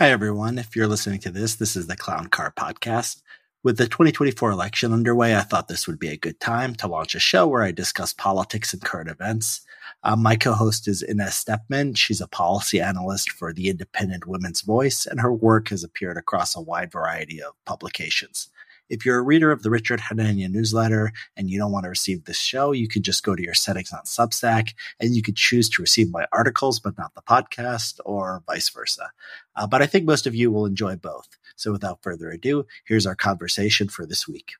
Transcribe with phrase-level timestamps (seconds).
[0.00, 0.58] Hi, everyone.
[0.58, 3.20] If you're listening to this, this is the Clown Car Podcast.
[3.64, 7.16] With the 2024 election underway, I thought this would be a good time to launch
[7.16, 9.62] a show where I discuss politics and current events.
[10.04, 11.96] Um, my co host is Inez Stepman.
[11.96, 16.54] She's a policy analyst for the Independent Women's Voice, and her work has appeared across
[16.54, 18.50] a wide variety of publications.
[18.88, 22.24] If you're a reader of the Richard Hanania newsletter and you don't want to receive
[22.24, 25.68] this show, you can just go to your settings on Substack and you could choose
[25.70, 29.10] to receive my articles, but not the podcast or vice versa.
[29.56, 31.28] Uh, but I think most of you will enjoy both.
[31.56, 34.52] So without further ado, here's our conversation for this week.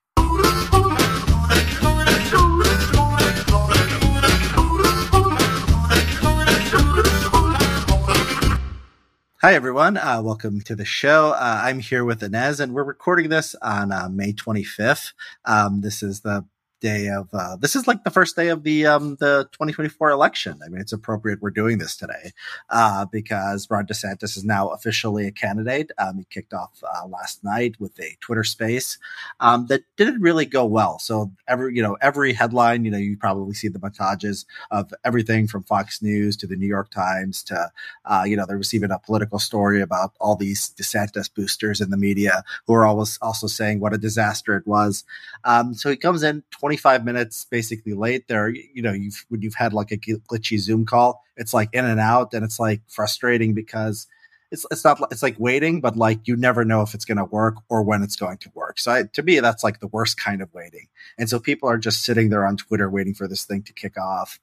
[9.41, 9.97] Hi, everyone.
[9.97, 11.31] Uh, welcome to the show.
[11.31, 15.13] Uh, I'm here with Inez, and we're recording this on uh, May 25th.
[15.45, 16.45] Um, this is the
[16.81, 20.59] day of uh, this is like the first day of the um, the 2024 election.
[20.65, 22.33] I mean, it's appropriate we're doing this today
[22.71, 25.91] uh, because Ron DeSantis is now officially a candidate.
[25.99, 28.99] Um, he kicked off uh, last night with a Twitter Space
[29.41, 30.99] um, that didn't really go well.
[30.99, 35.49] So every you know every headline, you know, you probably see the montages of everything
[35.49, 37.71] from Fox News to the New York Times to
[38.05, 41.91] uh, you know there was even a Politico story about all these DeSantis boosters in
[41.91, 45.05] the media who are always also saying what a disaster it was.
[45.45, 46.43] Um, so he comes in.
[46.59, 50.59] 20 25 minutes basically late there you know you've when you've had like a glitchy
[50.59, 54.07] zoom call it's like in and out and it's like frustrating because
[54.51, 57.25] it's it's not it's like waiting but like you never know if it's going to
[57.25, 58.79] work or when it's going to work.
[58.79, 60.89] So I, to me that's like the worst kind of waiting.
[61.19, 63.99] And so people are just sitting there on twitter waiting for this thing to kick
[63.99, 64.41] off.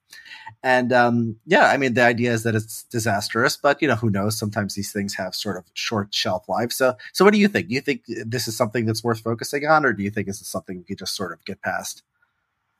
[0.64, 4.10] And um, yeah i mean the idea is that it's disastrous but you know who
[4.10, 4.38] knows?
[4.38, 6.72] Sometimes these things have sort of short shelf life.
[6.72, 7.70] So so what do you think?
[7.70, 10.42] Do you think this is something that's worth focusing on or do you think this
[10.42, 12.04] is something we could just sort of get past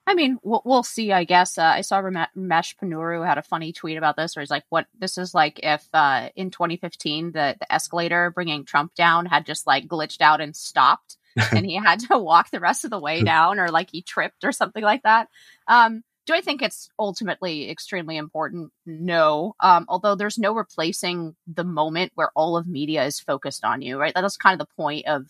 [0.08, 1.12] I mean, we'll, we'll see.
[1.12, 4.52] I guess uh, I saw Ramesh Ponnuru had a funny tweet about this, where he's
[4.52, 9.26] like, "What this is like if uh, in 2015 the the escalator bringing Trump down
[9.26, 11.18] had just like glitched out and stopped,
[11.52, 14.44] and he had to walk the rest of the way down, or like he tripped
[14.44, 15.28] or something like that."
[15.68, 18.72] Um, do I think it's ultimately extremely important?
[18.86, 19.56] No.
[19.60, 24.00] Um, although there's no replacing the moment where all of media is focused on you,
[24.00, 24.14] right?
[24.14, 25.26] That's kind of the point of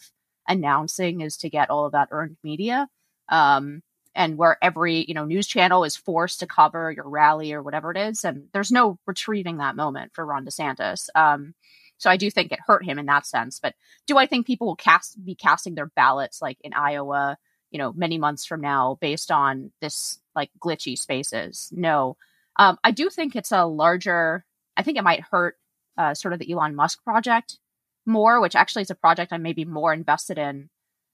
[0.48, 2.88] announcing is to get all of that earned media.
[3.28, 3.82] Um,
[4.16, 7.92] and where every you know news channel is forced to cover your rally or whatever
[7.92, 11.10] it is and there's no retrieving that moment for ron desantis.
[11.16, 11.54] Um,
[11.98, 13.76] so i do think it hurt him in that sense but
[14.08, 17.38] do i think people will cast be casting their ballots like in iowa
[17.72, 21.70] you know many months from now based on this like glitchy spaces?
[21.74, 22.16] No.
[22.58, 24.46] Um, i do think it's a larger
[24.78, 25.58] i think it might hurt
[25.98, 27.60] uh, sort of the elon musk project
[28.06, 30.70] more which actually is a project i may be more invested in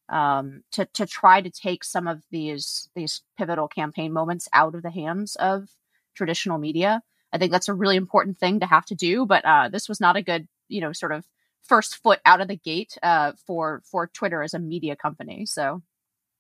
[0.09, 4.83] um, to to try to take some of these these pivotal campaign moments out of
[4.83, 5.69] the hands of
[6.15, 7.01] traditional media.
[7.33, 9.25] I think that's a really important thing to have to do.
[9.25, 11.25] But uh, this was not a good, you know, sort of
[11.63, 15.45] first foot out of the gate uh, for for Twitter as a media company.
[15.45, 15.81] So,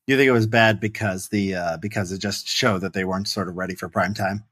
[0.07, 3.27] you think it was bad because the uh, because it just showed that they weren't
[3.27, 4.43] sort of ready for prime time?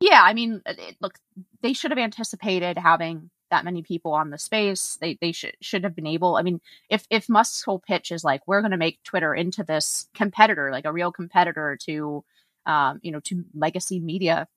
[0.00, 1.18] Yeah, I mean, it, look,
[1.62, 4.98] they should have anticipated having that many people on the space.
[5.00, 6.36] They they should should have been able.
[6.36, 9.64] I mean, if if Musk's whole pitch is like we're going to make Twitter into
[9.64, 12.24] this competitor, like a real competitor to,
[12.66, 14.48] um, you know, to legacy media.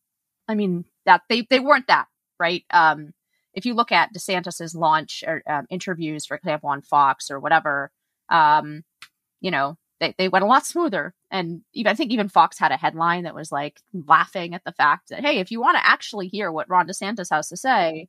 [0.48, 2.08] I mean that they they weren't that
[2.40, 2.64] right.
[2.72, 3.14] Um,
[3.54, 7.92] if you look at DeSantis's launch or um, interviews, for example, on Fox or whatever,
[8.30, 8.84] um,
[9.42, 11.14] you know, they, they went a lot smoother.
[11.30, 14.72] And even I think even Fox had a headline that was like laughing at the
[14.72, 18.08] fact that, hey, if you want to actually hear what Ron DeSantis has to say,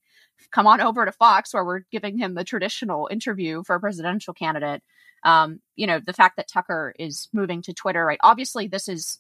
[0.50, 4.32] come on over to Fox where we're giving him the traditional interview for a presidential
[4.34, 4.82] candidate.
[5.24, 8.20] Um, you know, the fact that Tucker is moving to Twitter, right?
[8.22, 9.18] Obviously, this is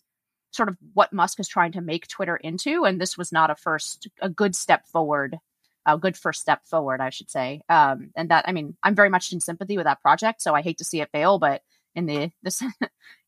[0.50, 3.54] sort of what Musk is trying to make Twitter into, and this was not a
[3.54, 5.38] first, a good step forward,
[5.86, 7.62] a good first step forward, I should say.
[7.68, 10.62] Um, and that, I mean, I'm very much in sympathy with that project, so I
[10.62, 11.62] hate to see it fail, but
[11.94, 12.62] in the this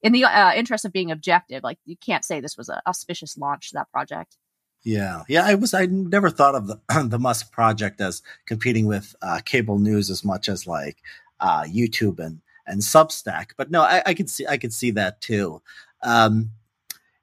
[0.03, 3.37] in the uh, interest of being objective, like you can't say this was a auspicious
[3.37, 4.37] launch to that project.
[4.84, 5.45] Yeah, yeah.
[5.45, 5.75] I was.
[5.75, 10.25] I never thought of the the Musk project as competing with uh, cable news as
[10.25, 10.99] much as like
[11.41, 13.50] uh, YouTube and and Substack.
[13.56, 14.47] But no, I, I could see.
[14.47, 15.62] I could see that too.
[16.03, 16.50] Um,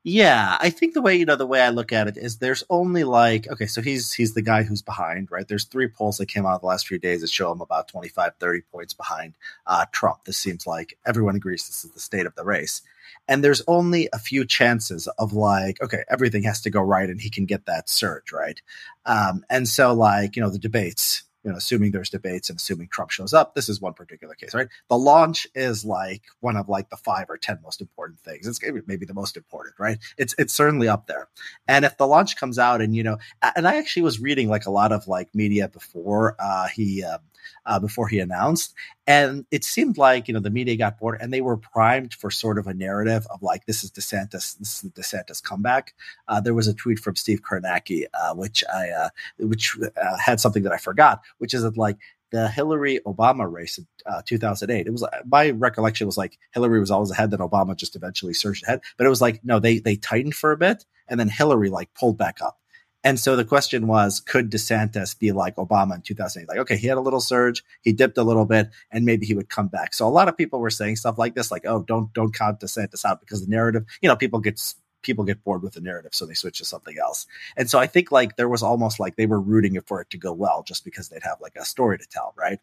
[0.03, 2.63] yeah, I think the way you know the way I look at it is there's
[2.69, 5.47] only like okay, so he's he's the guy who's behind, right?
[5.47, 8.33] There's three polls that came out the last few days that show him about 25,
[8.39, 9.35] 30 points behind
[9.67, 10.25] uh, Trump.
[10.25, 12.81] This seems like everyone agrees this is the state of the race
[13.27, 17.21] and there's only a few chances of like okay everything has to go right and
[17.21, 18.61] he can get that surge right
[19.05, 22.87] um, and so like you know the debates you know assuming there's debates and assuming
[22.89, 24.67] trump shows up this is one particular case right?
[24.89, 28.47] The launch is like one of like the five or ten most important things.
[28.47, 29.97] It's maybe the most important right?
[30.17, 31.27] It's it's certainly up there.
[31.67, 33.17] And if the launch comes out and you know
[33.55, 37.17] and i actually was reading like a lot of like media before uh, he uh,
[37.65, 38.73] uh, before he announced.
[39.07, 42.29] And it seemed like, you know, the media got bored and they were primed for
[42.29, 45.93] sort of a narrative of like, this is DeSantis, this is DeSantis comeback.
[46.27, 49.09] Uh, there was a tweet from Steve Kornacki, uh, which I, uh,
[49.39, 51.97] which uh, had something that I forgot, which is that like,
[52.31, 54.85] the Hillary Obama race in uh, 2008.
[54.85, 58.63] It was my recollection was like Hillary was always ahead, then Obama just eventually surged
[58.63, 58.81] ahead.
[58.97, 61.93] But it was like no, they they tightened for a bit, and then Hillary like
[61.93, 62.59] pulled back up.
[63.03, 66.49] And so the question was, could DeSantis be like Obama in 2008?
[66.49, 69.33] Like, okay, he had a little surge, he dipped a little bit, and maybe he
[69.33, 69.93] would come back.
[69.93, 72.59] So a lot of people were saying stuff like this, like, oh, don't don't count
[72.59, 74.59] DeSantis out because the narrative, you know, people get
[75.01, 77.25] people get bored with the narrative, so they switch to something else.
[77.55, 80.09] And so I think like there was almost like they were rooting it for it
[80.09, 82.59] to go well just because they'd have like a story to tell, right?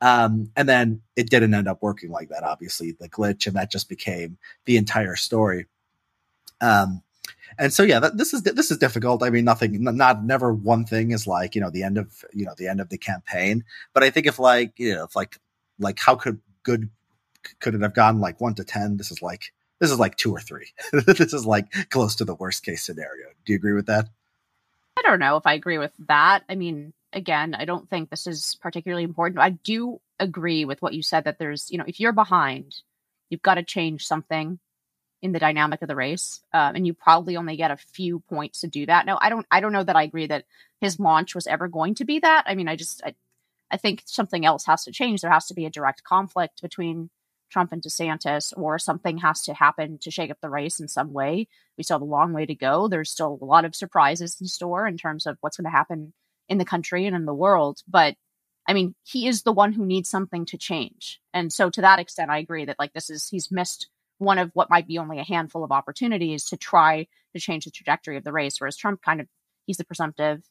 [0.00, 3.70] Um, and then it didn't end up working like that, obviously, the glitch, and that
[3.70, 5.66] just became the entire story.
[6.60, 7.02] Um,
[7.58, 9.22] and so yeah, that, this is this is difficult.
[9.22, 12.44] I mean, nothing, not never one thing is like you know the end of you
[12.44, 13.64] know the end of the campaign.
[13.92, 15.38] But I think if like you know if like
[15.78, 16.88] like how could good
[17.60, 18.96] could it have gone like one to ten?
[18.96, 20.68] This is like this is like two or three.
[20.92, 23.26] this is like close to the worst case scenario.
[23.44, 24.08] Do you agree with that?
[24.96, 26.42] I don't know if I agree with that.
[26.48, 29.40] I mean, again, I don't think this is particularly important.
[29.40, 32.74] I do agree with what you said that there's, you know, if you're behind,
[33.30, 34.58] you've got to change something
[35.20, 38.60] in the dynamic of the race, um, and you probably only get a few points
[38.60, 39.06] to do that.
[39.06, 39.46] No, I don't.
[39.50, 40.44] I don't know that I agree that
[40.80, 42.44] his launch was ever going to be that.
[42.46, 43.14] I mean, I just, I,
[43.70, 45.20] I think something else has to change.
[45.20, 47.10] There has to be a direct conflict between
[47.50, 51.12] Trump and DeSantis, or something has to happen to shake up the race in some
[51.12, 51.48] way.
[51.76, 52.88] We still have a long way to go.
[52.88, 56.12] There's still a lot of surprises in store in terms of what's going to happen
[56.48, 57.82] in the country and in the world.
[57.88, 58.14] But
[58.68, 61.20] I mean, he is the one who needs something to change.
[61.32, 63.88] And so to that extent, I agree that like this is he's missed
[64.18, 67.70] one of what might be only a handful of opportunities to try to change the
[67.70, 68.60] trajectory of the race.
[68.60, 69.28] Whereas Trump kind of
[69.66, 70.42] he's the presumptive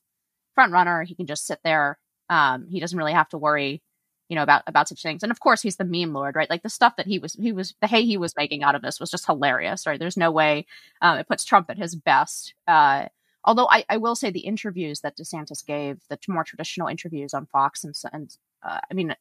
[0.55, 1.03] front runner.
[1.03, 1.99] He can just sit there.
[2.29, 3.81] Um, he doesn't really have to worry,
[4.29, 5.23] you know, about about such things.
[5.23, 6.49] And of course, he's the meme lord, right?
[6.49, 8.81] Like the stuff that he was he was the hay he was making out of
[8.81, 9.99] this was just hilarious, right?
[9.99, 10.65] There's no way
[11.01, 12.53] um, it puts Trump at his best.
[12.67, 13.07] Uh,
[13.43, 17.45] although I, I will say the interviews that DeSantis gave, the more traditional interviews on
[17.45, 19.15] Fox and, and uh, I mean,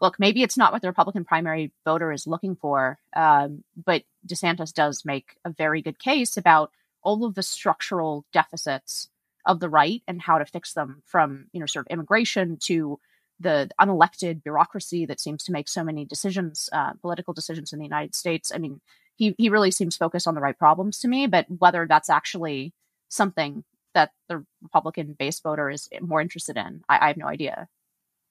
[0.00, 4.72] look, maybe it's not what the Republican primary voter is looking for, um, but DeSantis
[4.72, 6.70] does make a very good case about
[7.02, 9.08] all of the structural deficits
[9.46, 12.98] of the right and how to fix them from, you know, sort of immigration to
[13.40, 17.84] the unelected bureaucracy that seems to make so many decisions, uh, political decisions in the
[17.84, 18.52] United States.
[18.54, 18.80] I mean,
[19.14, 22.72] he, he really seems focused on the right problems to me, but whether that's actually
[23.08, 23.64] something
[23.94, 27.68] that the Republican base voter is more interested in, I, I have no idea.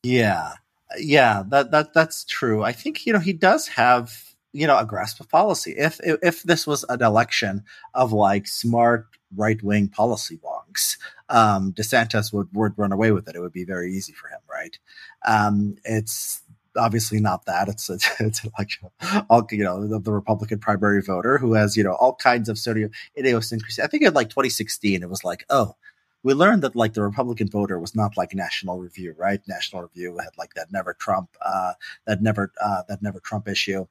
[0.03, 0.53] Yeah
[0.97, 2.63] yeah, that that that's true.
[2.63, 4.13] I think you know he does have
[4.53, 5.73] you know a grasp of policy.
[5.77, 7.63] If if, if this was an election
[7.93, 10.97] of like smart right wing policy wonks,
[11.29, 13.35] um, DeSantis would would run away with it.
[13.35, 14.77] It would be very easy for him, right?
[15.27, 16.41] Um, it's
[16.77, 17.67] obviously not that.
[17.67, 18.71] It's it's, it's like
[19.29, 22.57] all you know the, the, Republican primary voter who has you know all kinds of
[22.57, 23.81] sort of idiosyncrasy.
[23.81, 25.75] I think in like 2016, it was like oh
[26.27, 29.39] we learned that like the Republican voter was not like National Review, right?
[29.47, 31.71] National Review had like that never Trump, uh,
[32.05, 33.85] that never, uh, that never Trump issue,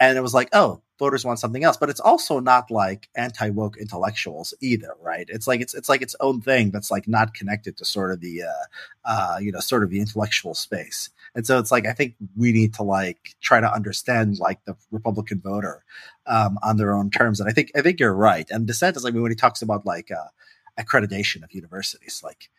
[0.00, 1.76] and it was like, oh, voters want something else.
[1.76, 5.26] But it's also not like anti woke intellectuals either, right?
[5.28, 8.20] It's like it's it's like its own thing that's like not connected to sort of
[8.20, 8.64] the, uh,
[9.04, 11.10] uh, you know, sort of the intellectual space.
[11.34, 14.74] And so it's like I think we need to like try to understand like the
[14.90, 15.84] Republican voter
[16.26, 17.40] um, on their own terms.
[17.40, 18.50] And I think I think you're right.
[18.50, 20.28] And DeSantis, like when he talks about like uh,
[20.78, 22.20] accreditation of universities.
[22.24, 22.50] Like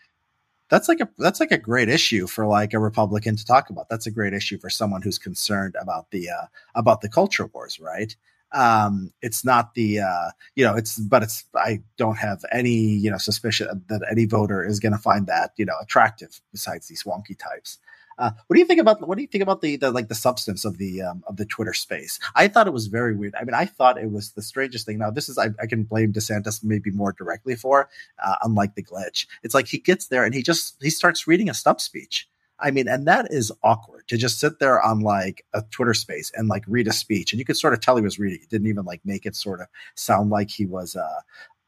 [0.70, 3.90] that's like a that's like a great issue for like a Republican to talk about.
[3.90, 7.80] That's a great issue for someone who's concerned about the uh, about the culture wars,
[7.80, 8.16] right?
[8.52, 13.12] Um, it's not the uh, you know it's but it's I don't have any you
[13.12, 17.04] know suspicion that any voter is going to find that you know attractive besides these
[17.04, 17.78] wonky types.
[18.18, 20.16] Uh, what do you think about what do you think about the, the like the
[20.16, 22.20] substance of the um, of the Twitter space?
[22.34, 23.36] I thought it was very weird.
[23.36, 25.00] I mean, I thought it was the strangest thing.
[25.00, 27.90] Now, this is I, I can blame DeSantis maybe more directly for,
[28.24, 29.28] uh, unlike the glitch.
[29.44, 32.28] It's like he gets there and he just he starts reading a stump speech.
[32.58, 36.32] I mean, and that is awkward to just sit there on like a Twitter space
[36.34, 38.40] and like read a speech, and you could sort of tell he was reading.
[38.42, 41.20] It didn't even like make it sort of sound like he was uh,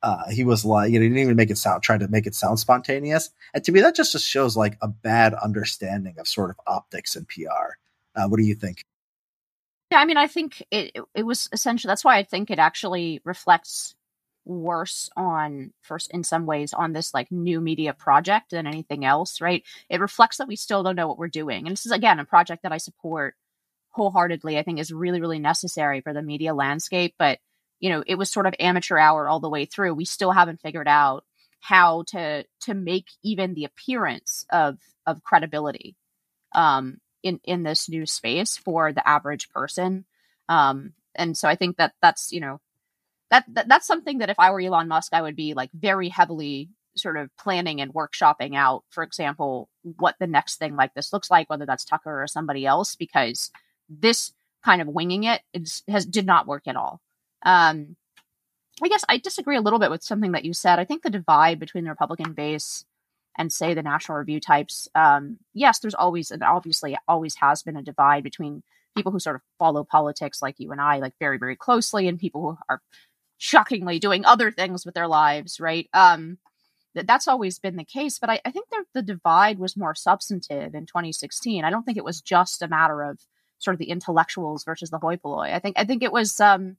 [0.04, 2.28] uh, he was like, you know, he didn't even make it sound, trying to make
[2.28, 3.32] it sound spontaneous.
[3.54, 7.16] And to me, that just, just shows like a bad understanding of sort of optics
[7.16, 7.78] and PR.
[8.16, 8.84] Uh, what do you think?
[9.92, 13.22] Yeah, I mean, I think it, it, was essentially, that's why I think it actually
[13.24, 13.96] reflects
[14.46, 19.42] worse on first in some ways on this like new media project than anything else,
[19.42, 19.64] right?
[19.90, 21.66] It reflects that we still don't know what we're doing.
[21.68, 23.36] And this is again a project that I support
[23.90, 24.58] wholeheartedly.
[24.58, 27.16] I think is really, really necessary for the media landscape.
[27.20, 27.40] But
[27.80, 29.94] you know, it was sort of amateur hour all the way through.
[29.94, 31.24] We still haven't figured out
[31.60, 35.96] how to to make even the appearance of of credibility
[36.56, 40.06] um, in in this new space for the average person.
[40.50, 42.60] Um, and so I think that that's you know
[43.32, 46.10] that, that that's something that if I were Elon Musk, I would be like very
[46.10, 48.84] heavily sort of planning and workshopping out.
[48.90, 52.66] For example, what the next thing like this looks like, whether that's Tucker or somebody
[52.66, 53.52] else, because
[53.90, 55.42] this kind of winging it
[55.88, 57.02] has did not work at all.
[57.48, 57.96] Um,
[58.84, 60.80] I guess I disagree a little bit with something that you said.
[60.80, 62.86] I think the divide between the Republican base
[63.38, 67.78] and say the National Review types, um, yes, there's always and obviously always has been
[67.78, 68.64] a divide between
[68.96, 72.20] people who sort of follow politics like you and I, like very very closely, and
[72.20, 72.82] people who are
[73.38, 75.88] shockingly doing other things with their lives, right?
[75.94, 76.38] Um,
[76.94, 80.88] that's always been the case, but I, I think the divide was more substantive in
[80.88, 81.64] 2016.
[81.64, 83.20] I don't think it was just a matter of
[83.60, 85.54] sort of the intellectuals versus the hoi polloi.
[85.54, 86.78] I think I think it was um,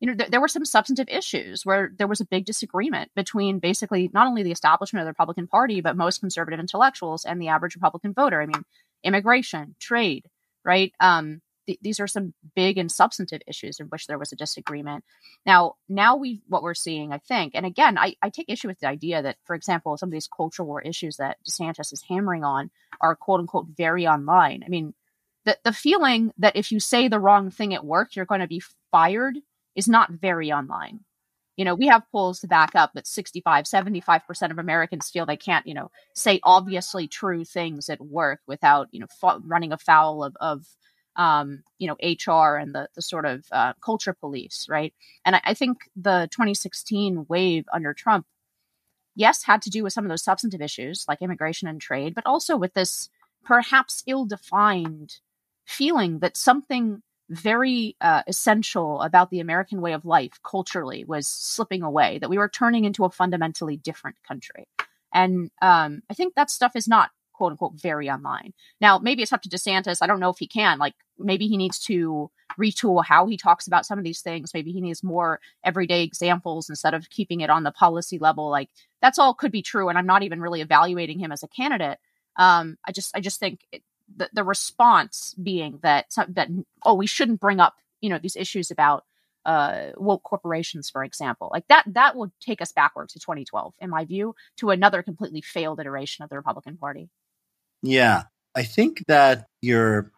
[0.00, 3.58] you know, th- there were some substantive issues where there was a big disagreement between
[3.58, 7.48] basically not only the establishment of the Republican Party, but most conservative intellectuals and the
[7.48, 8.42] average Republican voter.
[8.42, 8.64] I mean,
[9.02, 10.26] immigration, trade,
[10.64, 10.92] right?
[11.00, 15.04] Um, th- these are some big and substantive issues in which there was a disagreement.
[15.46, 18.80] Now, now we what we're seeing, I think, and again, I, I take issue with
[18.80, 22.44] the idea that, for example, some of these cultural war issues that DeSantis is hammering
[22.44, 22.70] on
[23.00, 24.62] are quote unquote very online.
[24.64, 24.94] I mean,
[25.44, 28.46] the the feeling that if you say the wrong thing at work, you're going to
[28.46, 29.38] be fired
[29.74, 31.00] is not very online.
[31.56, 35.36] You know, we have polls to back up that 65, 75% of Americans feel they
[35.36, 40.24] can't, you know, say obviously true things at work without, you know, fa- running afoul
[40.24, 40.66] of, of
[41.16, 44.92] um, you know, HR and the, the sort of uh, culture police, right?
[45.24, 48.26] And I, I think the 2016 wave under Trump,
[49.14, 52.26] yes, had to do with some of those substantive issues like immigration and trade, but
[52.26, 53.10] also with this
[53.44, 55.18] perhaps ill defined
[55.64, 61.82] feeling that something very uh, essential about the American way of life culturally was slipping
[61.82, 64.68] away, that we were turning into a fundamentally different country.
[65.12, 68.52] And um, I think that stuff is not quote unquote very online.
[68.80, 69.98] Now, maybe it's up to DeSantis.
[70.00, 70.78] I don't know if he can.
[70.78, 74.52] Like, maybe he needs to retool how he talks about some of these things.
[74.54, 78.50] Maybe he needs more everyday examples instead of keeping it on the policy level.
[78.50, 78.70] Like,
[79.02, 79.88] that's all could be true.
[79.88, 81.98] And I'm not even really evaluating him as a candidate.
[82.36, 83.82] Um, I just, I just think it,
[84.14, 86.48] the, the response being that that
[86.84, 89.04] oh we shouldn't bring up you know these issues about
[89.44, 93.90] uh, woke corporations, for example, like that, that would take us backwards to 2012, in
[93.90, 97.10] my view, to another completely failed iteration of the Republican Party.
[97.82, 98.22] Yeah,
[98.54, 100.12] I think that you're,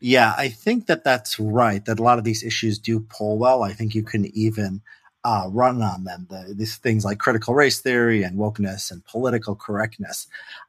[0.00, 1.84] yeah, I think that that's right.
[1.84, 3.62] That a lot of these issues do pull well.
[3.62, 4.82] I think you can even
[5.24, 6.26] uh, run on them.
[6.28, 10.26] The, these things like critical race theory and wokeness and political correctness.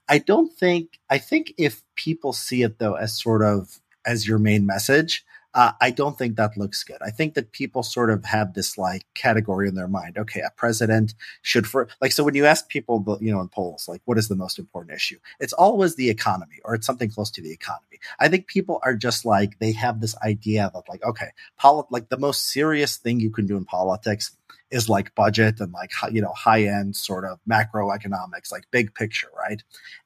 [0.07, 4.39] I don't think, I think if people see it though as sort of as your
[4.39, 6.97] main message, uh, I don't think that looks good.
[7.01, 10.17] I think that people sort of have this like category in their mind.
[10.17, 13.87] Okay, a president should for like so when you ask people, you know, in polls,
[13.87, 15.19] like what is the most important issue?
[15.39, 17.99] It's always the economy or it's something close to the economy.
[18.19, 22.09] I think people are just like they have this idea that like okay, polit- like
[22.09, 24.31] the most serious thing you can do in politics
[24.71, 29.29] is like budget and like you know high end sort of macroeconomics, like big picture,
[29.37, 29.61] right?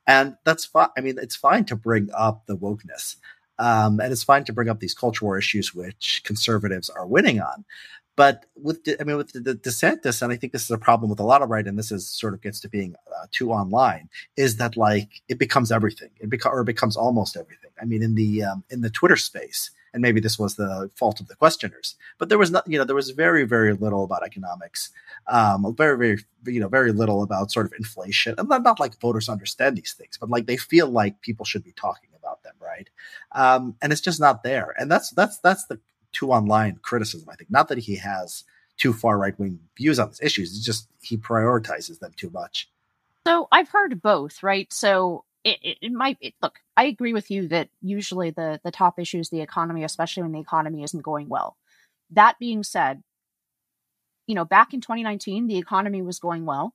[0.06, 0.90] And that's fine.
[0.98, 3.16] I mean, it's fine to bring up the wokeness.
[3.60, 7.42] Um, and it's fine to bring up these culture war issues, which conservatives are winning
[7.42, 7.66] on.
[8.18, 11.10] But with, I mean, with the, the DeSantis, and I think this is a problem
[11.10, 13.52] with a lot of right, and this is sort of gets to being uh, too
[13.52, 16.10] online, is that like it becomes everything.
[16.20, 17.70] It becomes or it becomes almost everything.
[17.80, 21.20] I mean, in the um, in the Twitter space, and maybe this was the fault
[21.20, 24.26] of the questioners, but there was not, you know, there was very very little about
[24.26, 24.90] economics,
[25.28, 29.30] um, very very you know very little about sort of inflation, and not like voters
[29.30, 32.90] understand these things, but like they feel like people should be talking about them, right?
[33.32, 34.74] Um, and it's just not there.
[34.78, 35.80] And that's that's that's the
[36.12, 37.30] too online criticism.
[37.30, 38.44] I think not that he has
[38.78, 40.56] too far right wing views on these issues.
[40.56, 42.70] It's just he prioritizes them too much.
[43.26, 44.72] So I've heard both, right?
[44.72, 46.60] So it, it, it might it, look.
[46.76, 50.34] I agree with you that usually the the top issue is the economy, especially when
[50.34, 51.58] the economy isn't going well.
[52.12, 53.04] That being said,
[54.28, 56.74] you know, back in 2019, the economy was going well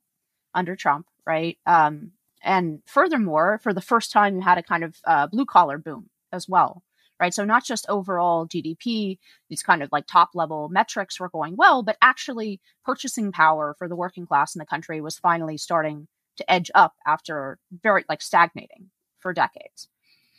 [0.55, 1.59] under Trump, right?
[1.65, 5.79] Um, and furthermore, for the first time, you had a kind of uh, blue collar
[5.79, 6.83] boom as well,
[7.21, 7.33] right?
[7.33, 9.19] So not just overall GDP,
[9.49, 13.89] these kind of like top level metrics were going well, but actually purchasing power for
[13.89, 18.23] the working class in the country was finally starting to edge up after very like
[18.23, 19.89] stagnating for decades.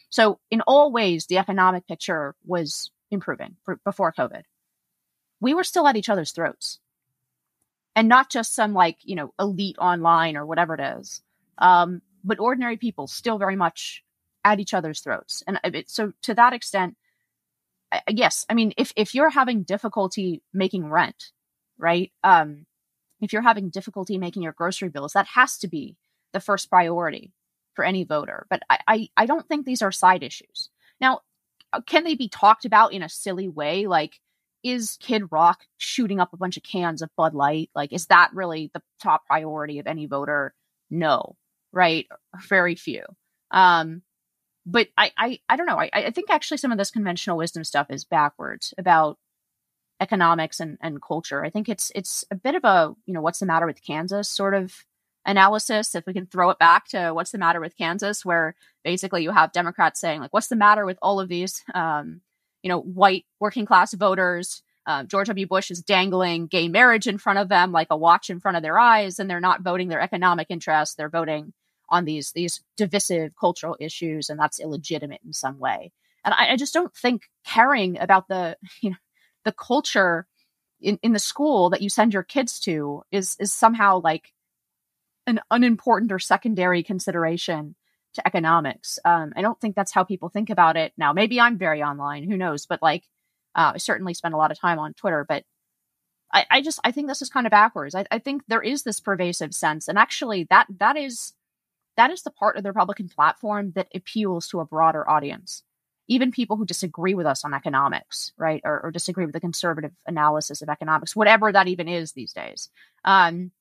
[0.09, 4.43] So in all ways, the economic picture was improving for, before COVID.
[5.39, 6.79] We were still at each other's throats.
[7.95, 11.21] And not just some like, you know, elite online or whatever it is
[11.57, 14.03] um, but ordinary people still very much
[14.43, 15.43] at each other's throats.
[15.47, 16.97] And it, so to that extent,
[17.91, 21.31] I, yes, I mean, if, if you're having difficulty making rent,
[21.77, 22.11] right?
[22.23, 22.65] Um,
[23.21, 25.95] if you're having difficulty making your grocery bills, that has to be
[26.33, 27.31] the first priority
[27.73, 28.45] for any voter.
[28.49, 30.69] But I, I, I don't think these are side issues.
[30.99, 31.21] Now,
[31.71, 33.87] uh, can they be talked about in a silly way?
[33.87, 34.19] Like,
[34.63, 37.69] is Kid Rock shooting up a bunch of cans of Bud Light?
[37.75, 40.53] Like, is that really the top priority of any voter?
[40.89, 41.35] No,
[41.73, 42.07] right?
[42.47, 43.03] Very few.
[43.51, 44.01] Um,
[44.65, 45.77] but I, I, I don't know.
[45.77, 49.17] I, I think actually some of this conventional wisdom stuff is backwards about
[49.99, 51.43] economics and, and culture.
[51.43, 54.29] I think it's it's a bit of a you know what's the matter with Kansas
[54.29, 54.85] sort of
[55.25, 55.95] analysis.
[55.95, 59.31] If we can throw it back to what's the matter with Kansas, where basically you
[59.31, 62.21] have Democrats saying like what's the matter with all of these um,
[62.61, 64.61] you know white working class voters.
[64.85, 65.47] Uh, George W.
[65.47, 68.63] Bush is dangling gay marriage in front of them like a watch in front of
[68.63, 70.95] their eyes, and they're not voting their economic interests.
[70.95, 71.53] They're voting
[71.89, 75.91] on these these divisive cultural issues, and that's illegitimate in some way.
[76.25, 78.97] And I, I just don't think caring about the you know
[79.43, 80.27] the culture
[80.81, 84.33] in, in the school that you send your kids to is is somehow like
[85.25, 87.75] an unimportant or secondary consideration
[88.13, 88.99] to economics.
[89.05, 91.13] Um, I don't think that's how people think about it now.
[91.13, 92.65] Maybe I'm very online, who knows?
[92.65, 93.03] But like,
[93.55, 95.25] uh, I certainly spend a lot of time on Twitter.
[95.27, 95.43] But
[96.31, 97.95] I, I just I think this is kind of backwards.
[97.95, 101.33] I, I think there is this pervasive sense, and actually that that is
[101.97, 105.63] that is the part of the Republican platform that appeals to a broader audience
[106.07, 109.91] even people who disagree with us on economics, right, or, or, disagree with the conservative
[110.05, 112.69] analysis of economics, whatever that even is these days.
[113.05, 113.51] Um,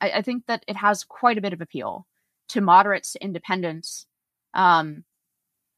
[0.00, 2.06] I, I, think that it has quite a bit of appeal
[2.48, 4.06] to moderates, independents.
[4.52, 5.04] Um,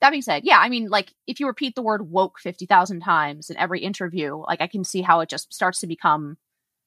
[0.00, 3.50] that being said, yeah, I mean, like if you repeat the word woke 50,000 times
[3.50, 6.38] in every interview, like I can see how it just starts to become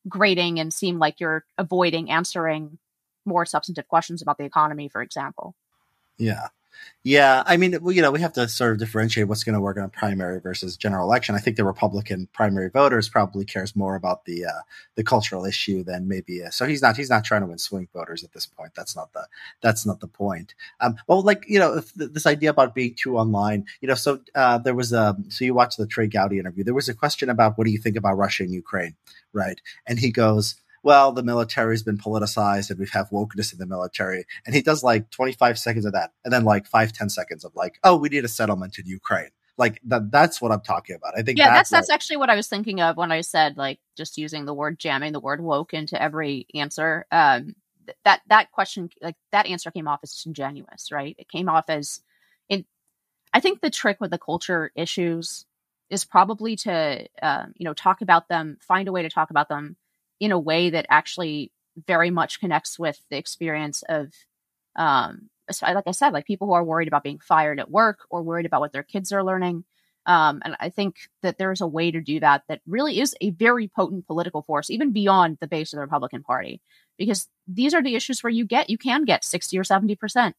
[0.09, 2.77] grating and seem like you're avoiding answering
[3.25, 5.55] more substantive questions about the economy, for example.
[6.17, 6.48] Yeah.
[7.03, 9.77] Yeah, I mean, you know, we have to sort of differentiate what's going to work
[9.77, 11.36] on a primary versus general election.
[11.36, 14.62] I think the Republican primary voters probably cares more about the uh,
[14.96, 16.44] the cultural issue than maybe.
[16.44, 18.72] Uh, so he's not he's not trying to win swing voters at this point.
[18.75, 19.27] That's not the
[19.62, 20.55] that's not the point.
[20.79, 23.65] Um, well, like you know, this idea about being too online.
[23.82, 26.63] You know, so uh, there was a so you watched the Trey Gowdy interview.
[26.63, 28.95] There was a question about what do you think about Russia and Ukraine,
[29.32, 29.62] right?
[29.86, 34.24] And he goes well, the military's been politicized and we have wokeness in the military.
[34.45, 36.12] And he does like 25 seconds of that.
[36.24, 39.32] And then like five, 10 seconds of like, oh, we need a settlement in Ukraine.
[39.58, 41.17] Like that, that's what I'm talking about.
[41.17, 43.58] I think yeah, that's, that's, that's actually what I was thinking of when I said
[43.58, 47.08] like just using the word jamming the word woke into every answer.
[47.12, 47.56] Um,
[48.04, 51.15] that, that question, like that answer came off as disingenuous, right?
[51.17, 52.02] It came off as
[52.48, 52.63] in,
[53.34, 55.48] I think the trick with the culture issues
[55.89, 59.50] is probably to, um, you know, talk about them, find a way to talk about
[59.50, 59.78] them
[60.19, 61.51] in a way that actually
[61.88, 64.13] very much connects with the experience of
[64.75, 65.30] um
[65.62, 68.45] like i said like people who are worried about being fired at work or worried
[68.45, 69.63] about what their kids are learning.
[70.08, 73.32] Um, and i think that there's a way to do that that really is a
[73.32, 76.62] very potent political force even beyond the base of the republican party
[76.97, 80.36] because these are the issues where you get you can get 60 or 70 percent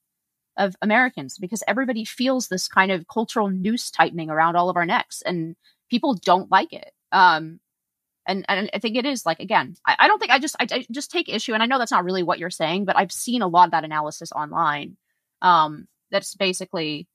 [0.56, 4.86] of americans because everybody feels this kind of cultural noose tightening around all of our
[4.86, 5.56] necks and
[5.90, 6.92] people don't like it.
[7.12, 7.60] Um,
[8.26, 10.66] and and I think it is like again, I, I don't think I just I,
[10.70, 13.12] I, just take issue, and I know that's not really what you're saying, but I've
[13.12, 14.96] seen a lot of that analysis online.
[15.42, 17.06] Um, that's basically,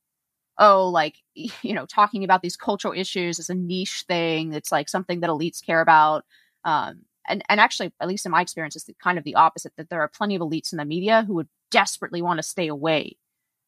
[0.58, 4.54] oh, like you know, talking about these cultural issues is a niche thing.
[4.54, 6.26] It's like something that elites care about.
[6.64, 9.74] Um, and and actually, at least in my experience, it's kind of the opposite.
[9.78, 12.68] That there are plenty of elites in the media who would desperately want to stay
[12.68, 13.18] away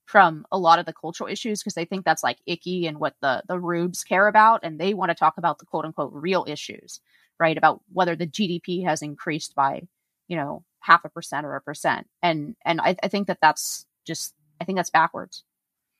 [0.06, 3.16] from a lot of the cultural issues because they think that's like icky and what
[3.22, 6.46] the the rubes care about, and they want to talk about the quote unquote real
[6.48, 7.02] issues
[7.40, 7.58] right?
[7.58, 9.84] About whether the GDP has increased by,
[10.28, 12.08] you know, half a percent or a percent.
[12.22, 15.44] And and I, I think that that's just I think that's backwards.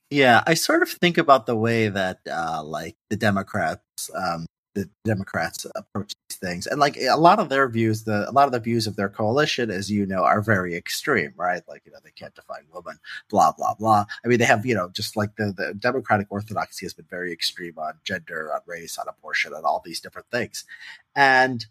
[0.10, 4.90] Yeah, I sort of think about the way that uh, like the Democrats um, the
[5.06, 8.52] Democrats approach these things, and like a lot of their views, the a lot of
[8.52, 11.62] the views of their coalition, as you know, are very extreme, right?
[11.68, 14.06] Like you know, they can't define women, blah blah blah.
[14.24, 17.32] I mean, they have you know, just like the the Democratic orthodoxy has been very
[17.32, 20.66] extreme on gender, on race, on abortion, on all these different things,
[21.16, 21.66] and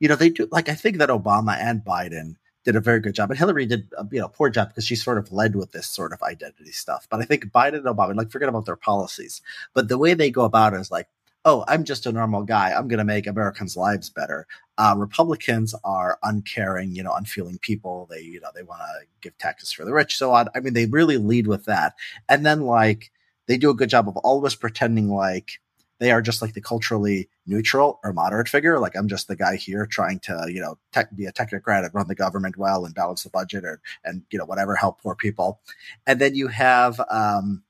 [0.00, 3.14] you know, they do like I think that Obama and Biden did a very good
[3.14, 3.30] job.
[3.30, 5.86] And Hillary did a you know poor job because she sort of led with this
[5.86, 7.06] sort of identity stuff.
[7.08, 9.40] But I think Biden and Obama, like forget about their policies,
[9.72, 11.08] but the way they go about it is like,
[11.46, 12.72] oh, I'm just a normal guy.
[12.72, 14.48] I'm going to make Americans' lives better.
[14.78, 18.08] Uh, Republicans are uncaring, you know, unfeeling people.
[18.10, 20.48] They, you know, they want to give taxes for the rich, so on.
[20.56, 21.94] I mean, they really lead with that,
[22.28, 23.12] and then like
[23.46, 25.60] they do a good job of always pretending like
[25.98, 28.78] they are just like the culturally neutral or moderate figure.
[28.80, 31.94] Like I'm just the guy here trying to, you know, tech, be a technocrat and
[31.94, 35.14] run the government well and balance the budget or and you know whatever help poor
[35.14, 35.60] people.
[36.06, 37.62] And then you have um,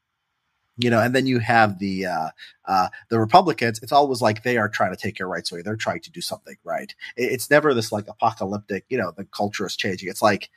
[0.79, 2.31] you know, and then you have the uh,
[2.67, 3.81] uh, the Republicans.
[3.83, 5.63] It's always like they are trying to take your rights away.
[5.63, 6.95] They're trying to do something right.
[7.17, 8.85] It's never this like apocalyptic.
[8.89, 10.09] You know, the culture is changing.
[10.09, 10.51] It's like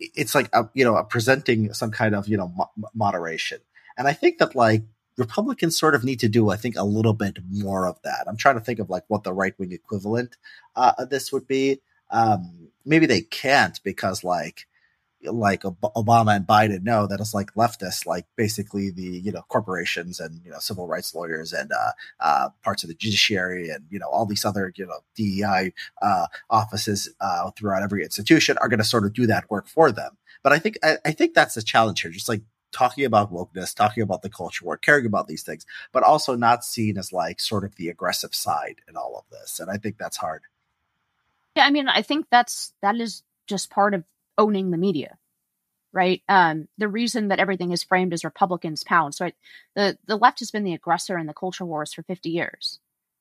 [0.00, 3.60] it's like a, you know a presenting some kind of you know mo- moderation,
[3.96, 4.82] and I think that like
[5.18, 8.24] Republicans sort of need to do, I think, a little bit more of that.
[8.26, 10.36] I'm trying to think of like what the right wing equivalent
[10.76, 11.80] uh, of this would be.
[12.10, 14.66] Um, maybe they can't because like
[15.24, 20.20] like Obama and Biden know that it's like leftists, like basically the you know corporations
[20.20, 23.98] and you know civil rights lawyers and uh, uh, parts of the judiciary and you
[23.98, 28.78] know all these other you know DEI uh, offices uh, throughout every institution are going
[28.78, 30.16] to sort of do that work for them.
[30.42, 32.10] But I think I, I think that's the challenge here.
[32.10, 36.02] Just like talking about wokeness, talking about the culture war, caring about these things, but
[36.02, 39.58] also not seen as like sort of the aggressive side in all of this.
[39.58, 40.42] And I think that's hard.
[41.56, 44.04] Yeah, I mean, I think that's that is just part of
[44.38, 45.18] owning the media,
[45.92, 46.22] right?
[46.28, 49.34] Um, the reason that everything is framed as Republicans pounds, right?
[49.76, 52.80] The the left has been the aggressor in the culture wars for fifty years.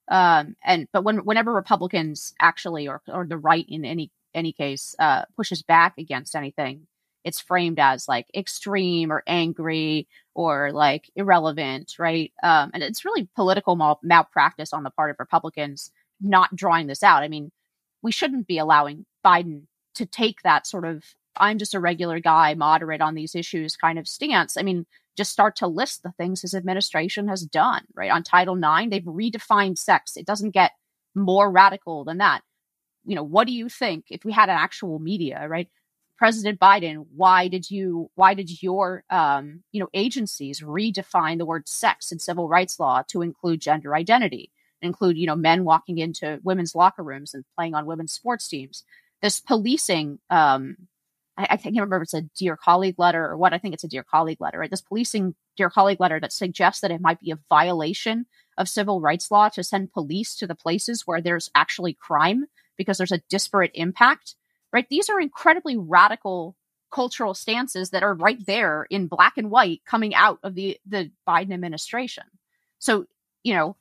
[0.10, 4.96] Um, and but when whenever Republicans actually or or the right in any any case
[5.00, 6.88] uh, pushes back against anything,
[7.24, 12.32] it's framed as like extreme or angry or like irrelevant, right?
[12.44, 17.04] Um, and it's really political mal- malpractice on the part of Republicans not drawing this
[17.04, 17.24] out.
[17.24, 17.52] I mean,
[18.02, 19.64] we shouldn't be allowing Biden
[19.98, 21.04] to take that sort of
[21.40, 24.58] I'm just a regular guy, moderate on these issues kind of stance.
[24.58, 28.12] I mean, just start to list the things his administration has done, right?
[28.12, 30.16] On Title IX, they've redefined sex.
[30.16, 30.72] It doesn't get
[31.16, 32.42] more radical than that.
[33.06, 35.70] You know, what do you think if we had an actual media, right?
[36.18, 41.68] President Biden, why did you why did your um, you know agencies redefine the word
[41.68, 46.40] sex in civil rights law to include gender identity, include you know men walking into
[46.44, 48.84] women's locker rooms and playing on women's sports teams?
[49.22, 50.78] This policing, um,
[51.38, 53.54] I, I can't remember if it's a dear colleague letter or what.
[53.54, 54.70] I think it's a dear colleague letter, right?
[54.70, 58.26] This policing dear colleague letter that suggests that it might be a violation
[58.58, 62.46] of civil rights law to send police to the places where there's actually crime
[62.78, 64.36] because there's a disparate impact
[64.74, 64.88] right?
[64.90, 66.56] These are incredibly radical
[66.92, 71.12] cultural stances that are right there in black and white coming out of the the
[71.28, 72.24] Biden administration.
[72.80, 73.06] So,
[73.44, 73.76] you know,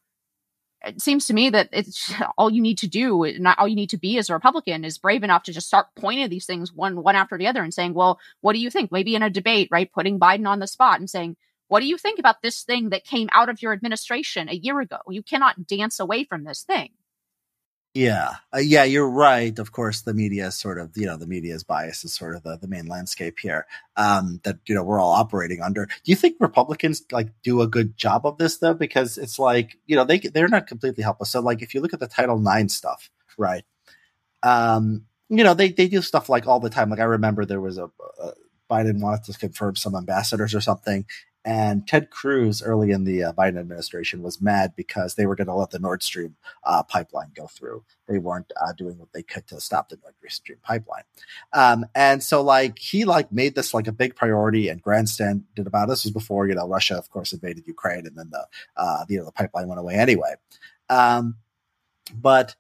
[0.87, 3.91] it seems to me that it's all you need to do, not all you need
[3.91, 7.03] to be as a Republican is brave enough to just start pointing these things one
[7.03, 9.69] one after the other and saying, "Well, what do you think?" Maybe in a debate,
[9.71, 11.37] right, putting Biden on the spot and saying,
[11.69, 14.81] "What do you think about this thing that came out of your administration a year
[14.81, 14.99] ago?
[15.09, 16.91] You cannot dance away from this thing."
[17.97, 19.59] Yeah, uh, yeah, you're right.
[19.59, 22.43] Of course, the media is sort of, you know, the media's bias is sort of
[22.43, 25.87] the, the main landscape here um, that you know we're all operating under.
[25.87, 28.75] Do you think Republicans like do a good job of this though?
[28.75, 31.31] Because it's like you know they they're not completely helpless.
[31.31, 33.65] So like if you look at the Title IX stuff, right?
[34.43, 36.91] Um, you know they they do stuff like all the time.
[36.91, 37.87] Like I remember there was a,
[38.21, 38.33] a
[38.71, 41.07] Biden wanted to confirm some ambassadors or something,
[41.47, 45.47] and Ted Cruz, early in the uh, Biden administration, was mad because they were going
[45.47, 47.85] to let the Nord Stream uh, pipeline go through.
[48.09, 51.05] They weren't uh, doing what they could to stop the Nord Stream pipeline,
[51.53, 55.89] um, and so like he like made this like a big priority and grandstanded about.
[55.89, 58.45] This was before you know Russia, of course, invaded Ukraine, and then the
[58.77, 60.35] uh, you know the pipeline went away anyway.
[60.91, 61.37] Um,
[62.13, 62.57] but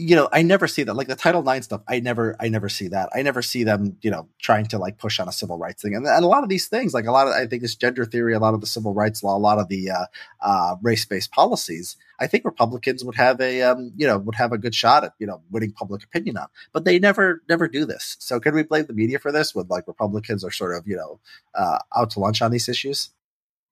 [0.00, 0.94] you know, I never see that.
[0.94, 3.08] Like the Title IX stuff, I never, I never see that.
[3.12, 5.96] I never see them, you know, trying to like push on a civil rights thing.
[5.96, 8.04] And, and a lot of these things, like a lot of, I think this gender
[8.04, 10.06] theory, a lot of the civil rights law, a lot of the uh,
[10.40, 14.52] uh, race based policies, I think Republicans would have a, um, you know, would have
[14.52, 16.46] a good shot at, you know, winning public opinion on.
[16.72, 18.16] But they never, never do this.
[18.20, 19.52] So can we blame the media for this?
[19.52, 21.18] When like Republicans are sort of, you know,
[21.56, 23.10] uh, out to lunch on these issues?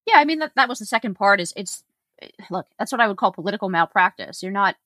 [0.07, 1.41] Yeah, I mean that that was the second part.
[1.41, 1.85] Is it's
[2.51, 4.43] look, that's what I would call political malpractice.
[4.43, 4.77] You're not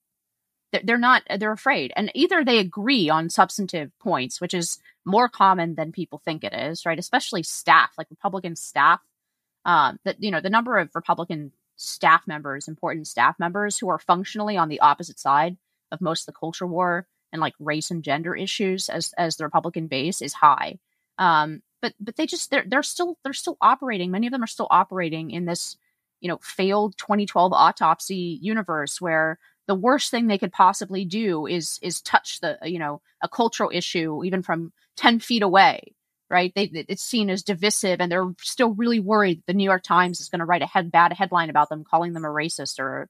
[0.85, 1.93] they're not they're afraid.
[1.97, 6.55] And either they agree on substantive points which is more common than people think it
[6.55, 6.99] is right?
[6.99, 9.01] Especially staff like republican staff
[9.65, 13.99] um that you know the number of republican staff members important staff members who are
[13.99, 15.57] functionally on the opposite side
[15.93, 19.45] of most of the culture war and like race and gender issues as as the
[19.45, 20.79] republican base is high.
[21.19, 24.11] Um but but they just they're they're still they're still operating.
[24.11, 25.77] Many of them are still operating in this
[26.21, 29.39] you know failed 2012 autopsy universe where
[29.71, 33.71] the worst thing they could possibly do is is touch the you know a cultural
[33.73, 35.95] issue even from 10 feet away
[36.29, 36.53] right?
[36.57, 40.29] They it's seen as divisive and they're still really worried the new york times is
[40.29, 43.09] going to write a head bad headline about them calling them a racist or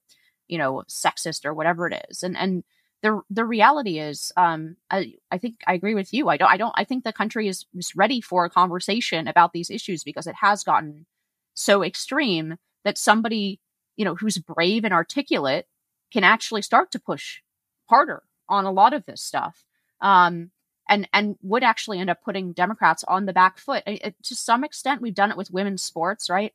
[0.49, 2.23] you know sexist or whatever it is.
[2.23, 2.63] And and
[3.03, 6.29] the the reality is um i i think i agree with you.
[6.29, 9.55] I don't i don't i think the country is, is ready for a conversation about
[9.55, 11.07] these issues because it has gotten
[11.55, 13.61] so extreme that somebody
[13.97, 15.67] you know who's brave and articulate
[16.13, 17.41] can actually start to push
[17.87, 19.65] harder on a lot of this stuff.
[20.01, 20.51] Um,
[20.89, 23.85] and and would actually end up putting Democrats on the back foot.
[23.87, 26.53] It, to some extent, we've done it with women's sports, right?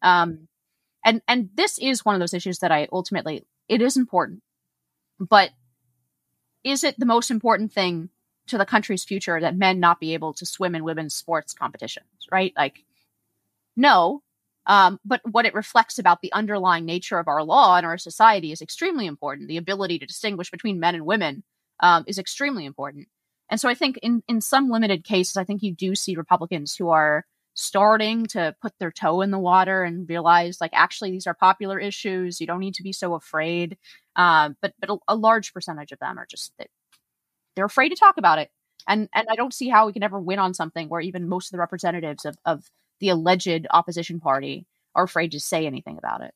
[0.00, 0.48] Um,
[1.04, 4.42] and and this is one of those issues that I ultimately it is important,
[5.20, 5.50] but
[6.64, 8.08] is it the most important thing
[8.46, 12.06] to the country's future that men not be able to swim in women's sports competitions,
[12.30, 12.52] right?
[12.56, 12.84] Like,
[13.76, 14.22] no.
[14.66, 18.50] Um, but what it reflects about the underlying nature of our law and our society
[18.50, 19.48] is extremely important.
[19.48, 21.42] The ability to distinguish between men and women
[21.80, 23.08] um, is extremely important.
[23.50, 26.74] And so I think in, in some limited cases, I think you do see Republicans
[26.74, 27.24] who are
[27.54, 31.78] starting to put their toe in the water and realize like actually these are popular
[31.78, 32.40] issues.
[32.40, 33.76] You don't need to be so afraid.
[34.16, 36.52] Um, but but a, a, large percentage of them are just
[37.54, 38.50] they're afraid to talk about it.
[38.88, 41.48] And and I don't see how we can ever win on something where even most
[41.48, 42.64] of the representatives of, of
[43.04, 46.32] the alleged opposition party are afraid to say anything about it.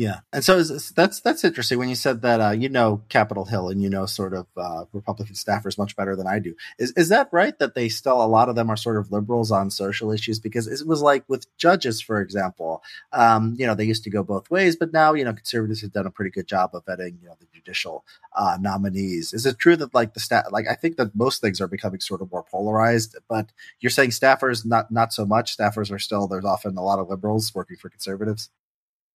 [0.00, 3.68] Yeah, and so that's that's interesting when you said that uh, you know Capitol Hill
[3.68, 6.54] and you know sort of uh, Republican staffers much better than I do.
[6.78, 9.52] Is is that right that they still a lot of them are sort of liberals
[9.52, 10.40] on social issues?
[10.40, 12.82] Because it was like with judges, for example,
[13.12, 15.92] um, you know they used to go both ways, but now you know conservatives have
[15.92, 19.34] done a pretty good job of vetting you know the judicial uh, nominees.
[19.34, 22.00] Is it true that like the stat like I think that most things are becoming
[22.00, 25.54] sort of more polarized, but you're saying staffers not not so much.
[25.54, 28.48] Staffers are still there's often a lot of liberals working for conservatives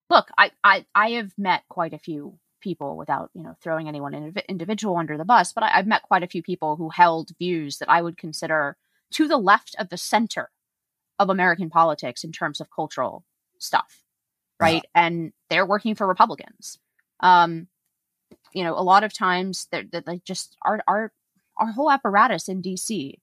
[0.09, 4.13] look, I, I, I have met quite a few people without, you know, throwing anyone
[4.13, 7.31] indiv- individual under the bus, but I, I've met quite a few people who held
[7.37, 8.77] views that I would consider
[9.11, 10.49] to the left of the center
[11.19, 13.23] of American politics in terms of cultural
[13.59, 14.03] stuff,
[14.59, 14.83] right?
[14.83, 15.05] Uh-huh.
[15.05, 16.79] And they're working for Republicans.
[17.19, 17.67] Um,
[18.53, 21.11] you know, a lot of times they're, they're, they just our our
[21.57, 23.15] our whole apparatus in DC.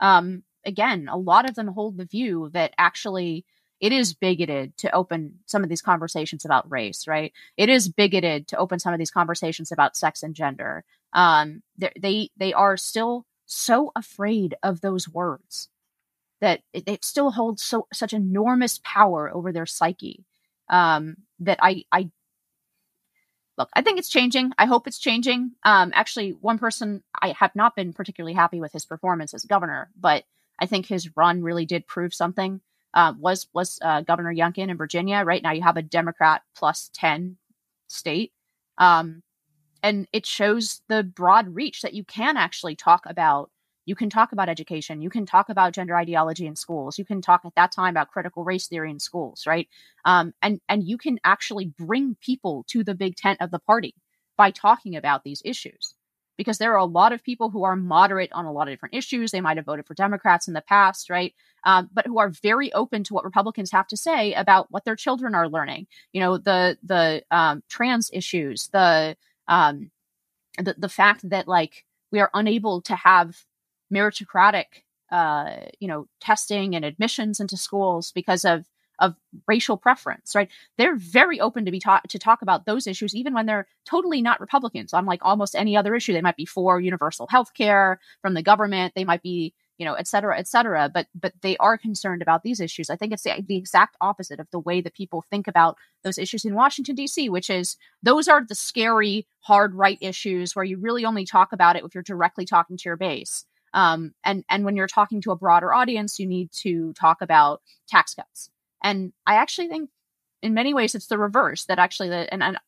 [0.00, 3.44] Um, again, a lot of them hold the view that actually
[3.82, 7.32] it is bigoted to open some of these conversations about race, right?
[7.56, 10.84] It is bigoted to open some of these conversations about sex and gender.
[11.12, 11.62] Um,
[12.00, 15.68] they they are still so afraid of those words
[16.40, 20.24] that it, it still holds so such enormous power over their psyche
[20.68, 22.08] um, that I I
[23.58, 23.68] look.
[23.74, 24.52] I think it's changing.
[24.58, 25.52] I hope it's changing.
[25.64, 29.90] Um, actually, one person I have not been particularly happy with his performance as governor,
[29.98, 30.22] but
[30.60, 32.60] I think his run really did prove something
[32.94, 35.22] uh, was was uh, Governor Youngkin in Virginia.
[35.24, 37.36] Right now, you have a Democrat plus ten
[37.88, 38.32] state,
[38.78, 39.22] um,
[39.82, 43.50] and it shows the broad reach that you can actually talk about.
[43.84, 45.02] You can talk about education.
[45.02, 46.98] You can talk about gender ideology in schools.
[46.98, 49.68] You can talk at that time about critical race theory in schools, right?
[50.04, 53.94] Um, and and you can actually bring people to the big tent of the party
[54.36, 55.94] by talking about these issues
[56.36, 58.94] because there are a lot of people who are moderate on a lot of different
[58.94, 59.30] issues.
[59.30, 61.34] They might have voted for Democrats in the past, right?
[61.64, 64.96] Um, but who are very open to what Republicans have to say about what their
[64.96, 65.86] children are learning.
[66.12, 69.16] You know, the the um, trans issues, the
[69.48, 69.90] um,
[70.58, 73.36] the the fact that like we are unable to have
[73.92, 74.66] meritocratic,
[75.10, 78.66] uh, you know, testing and admissions into schools because of
[78.98, 79.16] of
[79.48, 80.48] racial preference, right?
[80.78, 84.22] They're very open to be taught to talk about those issues, even when they're totally
[84.22, 84.92] not Republicans.
[84.92, 88.42] On like almost any other issue, they might be for universal health care from the
[88.42, 88.94] government.
[88.94, 90.90] They might be, you know, et cetera, et cetera.
[90.92, 92.90] But but they are concerned about these issues.
[92.90, 96.18] I think it's the, the exact opposite of the way that people think about those
[96.18, 100.78] issues in Washington D.C., which is those are the scary, hard right issues where you
[100.78, 103.44] really only talk about it if you're directly talking to your base.
[103.74, 107.62] Um, and and when you're talking to a broader audience, you need to talk about
[107.88, 108.50] tax cuts
[108.82, 109.90] and I actually think
[110.42, 112.58] in many ways it's the reverse that actually the and, and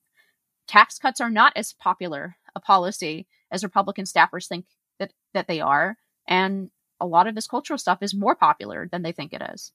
[0.69, 4.65] tax cuts are not as popular a policy as Republican staffers think
[4.99, 5.97] that that they are.
[6.27, 9.73] And a lot of this cultural stuff is more popular than they think it is.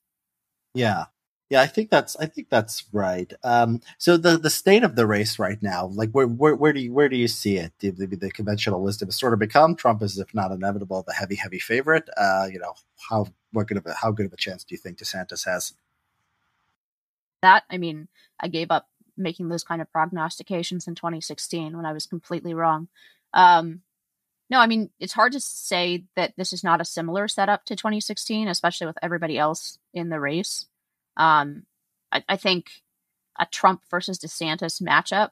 [0.74, 1.06] Yeah.
[1.50, 3.34] Yeah, I think that's I think that's right.
[3.44, 6.80] Um, so the the state of the race right now, like where where, where do
[6.80, 7.74] you where do you see it?
[7.80, 11.14] The, the, the conventional wisdom has sort of become Trump is, if not inevitable, the
[11.14, 12.08] heavy heavy favorite.
[12.16, 12.76] Uh, you know
[13.10, 15.74] how what good of a, how good of a chance do you think DeSantis has?
[17.42, 17.64] that.
[17.70, 18.08] I mean,
[18.40, 22.88] I gave up making those kind of prognostications in 2016 when I was completely wrong.
[23.34, 23.82] Um,
[24.50, 27.76] no, I mean, it's hard to say that this is not a similar setup to
[27.76, 30.66] 2016, especially with everybody else in the race.
[31.18, 31.64] Um,
[32.12, 32.72] I, I think
[33.38, 35.30] a Trump versus DeSantis matchup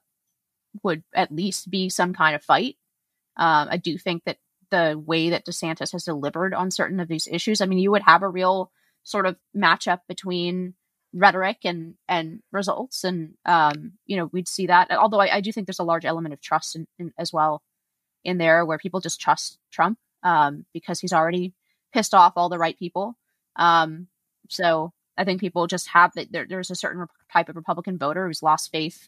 [0.84, 2.78] would at least be some kind of fight.
[3.38, 4.38] Um, I do think that
[4.70, 8.04] the way that DeSantis has delivered on certain of these issues, I mean, you would
[8.04, 8.72] have a real
[9.04, 10.76] sort of matchup between
[11.14, 15.54] rhetoric and and results and um you know we'd see that although i, I do
[15.54, 17.62] think there's a large element of trust in, in, as well
[18.28, 21.54] in there where people just trust trump um because he's already
[21.94, 23.16] pissed off all the right people
[23.56, 24.08] um
[24.50, 28.28] so i think people just have that there, there's a certain type of republican voter
[28.28, 29.08] who's lost faith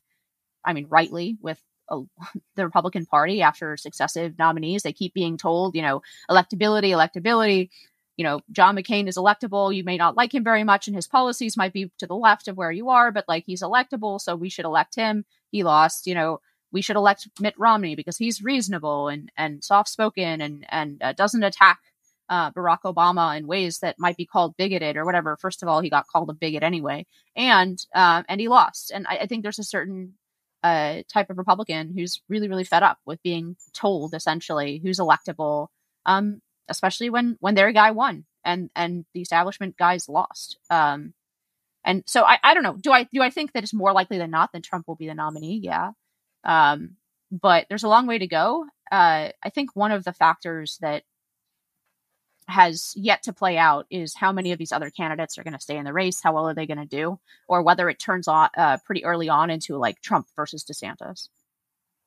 [0.65, 2.01] i mean rightly with a,
[2.55, 7.69] the republican party after successive nominees they keep being told you know electability electability
[8.19, 9.73] you know, John McCain is electable.
[9.73, 12.49] You may not like him very much, and his policies might be to the left
[12.49, 15.23] of where you are, but like he's electable, so we should elect him.
[15.53, 19.89] He lost, you know, we should elect Mitt Romney because he's reasonable and and soft
[19.89, 21.79] spoken and and uh, doesn't attack
[22.29, 25.36] uh, Barack Obama in ways that might be called bigoted or whatever.
[25.38, 27.05] First of all, he got called a bigot anyway,
[27.36, 28.91] and um, and he lost.
[28.91, 30.13] And I, I think there's a certain
[30.63, 35.67] uh, type of Republican who's really really fed up with being told essentially who's electable,
[36.05, 40.60] um, especially when when their guy won and and the establishment guys lost.
[40.69, 41.13] Um,
[41.86, 42.77] and so I, I don't know.
[42.79, 45.08] Do I do I think that it's more likely than not that Trump will be
[45.08, 45.60] the nominee?
[45.63, 45.91] Yeah.
[46.43, 46.95] Um,
[47.32, 48.65] but there's a long way to go.
[48.91, 51.04] Uh, I think one of the factors that
[52.47, 55.62] has yet to play out is how many of these other candidates are going to
[55.62, 58.28] stay in the race, how well are they going to do, or whether it turns
[58.28, 61.30] on uh, pretty early on into like Trump versus DeSantis.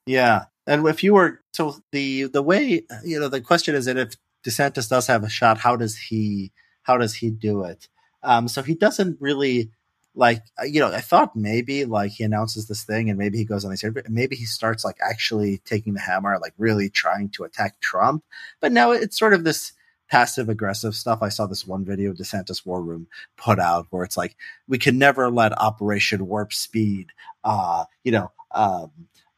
[0.04, 3.96] Yeah, and if you were so the the way you know the question is that
[3.96, 7.88] if DeSantis does have a shot, how does he how does he do it?
[8.24, 9.70] Um, so he doesn't really
[10.14, 13.64] like you know i thought maybe like he announces this thing and maybe he goes
[13.64, 17.44] on the these maybe he starts like actually taking the hammer like really trying to
[17.44, 18.22] attack trump
[18.60, 19.72] but now it's sort of this
[20.12, 21.22] passive aggressive stuff.
[21.22, 23.06] I saw this one video DeSantis War Room
[23.38, 24.36] put out where it's like,
[24.68, 27.12] we can never let Operation Warp Speed,
[27.44, 28.90] uh, you know, um,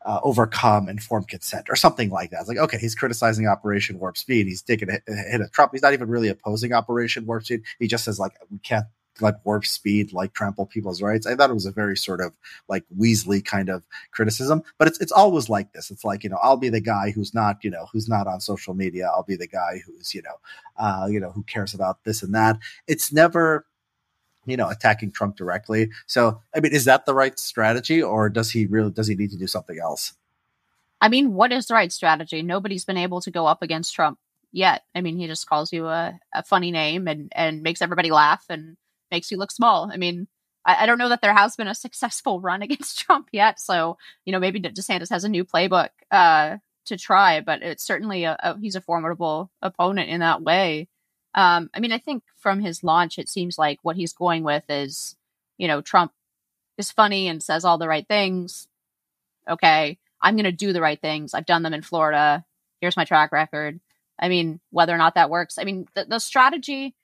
[0.05, 2.41] uh, overcome informed consent or something like that.
[2.41, 4.47] It's like, okay, he's criticizing Operation Warp Speed.
[4.47, 5.71] He's taking a hit at Trump.
[5.73, 7.63] He's not even really opposing Operation Warp Speed.
[7.79, 8.87] He just says like, we can't
[9.21, 11.27] let warp speed like trample people's rights.
[11.27, 12.33] I thought it was a very sort of
[12.69, 15.91] like Weasley kind of criticism, but it's it's always like this.
[15.91, 18.41] It's like you know I'll be the guy who's not you know who's not on
[18.41, 19.11] social media.
[19.15, 20.37] I'll be the guy who's you know
[20.77, 22.59] uh, you know who cares about this and that.
[22.87, 23.67] It's never
[24.47, 25.91] you know attacking Trump directly.
[26.07, 29.31] So I mean, is that the right strategy, or does he really does he need
[29.31, 30.15] to do something else?
[31.01, 32.43] I mean, what is the right strategy?
[32.43, 34.19] Nobody's been able to go up against Trump
[34.53, 34.83] yet.
[34.95, 38.45] I mean, he just calls you a, a funny name and and makes everybody laugh
[38.49, 38.77] and
[39.15, 39.91] makes you look small.
[39.93, 40.27] I mean,
[40.67, 43.61] I, I, don't know that there has been a successful run against Trump yet.
[43.61, 48.25] So, you know, maybe DeSantis has a new playbook uh, to try, but it's certainly
[48.25, 50.89] a, a, he's a formidable opponent in that way.
[51.35, 54.65] Um, I mean, I think from his launch, it seems like what he's going with
[54.69, 55.17] is,
[55.59, 56.13] you know, Trump
[56.77, 58.69] is funny and says all the right things.
[59.49, 61.35] Okay, I'm going to do the right things.
[61.35, 62.45] I've done them in Florida.
[62.81, 63.81] Here's my track record.
[64.19, 66.95] I mean, whether or not that works, I mean, the, the strategy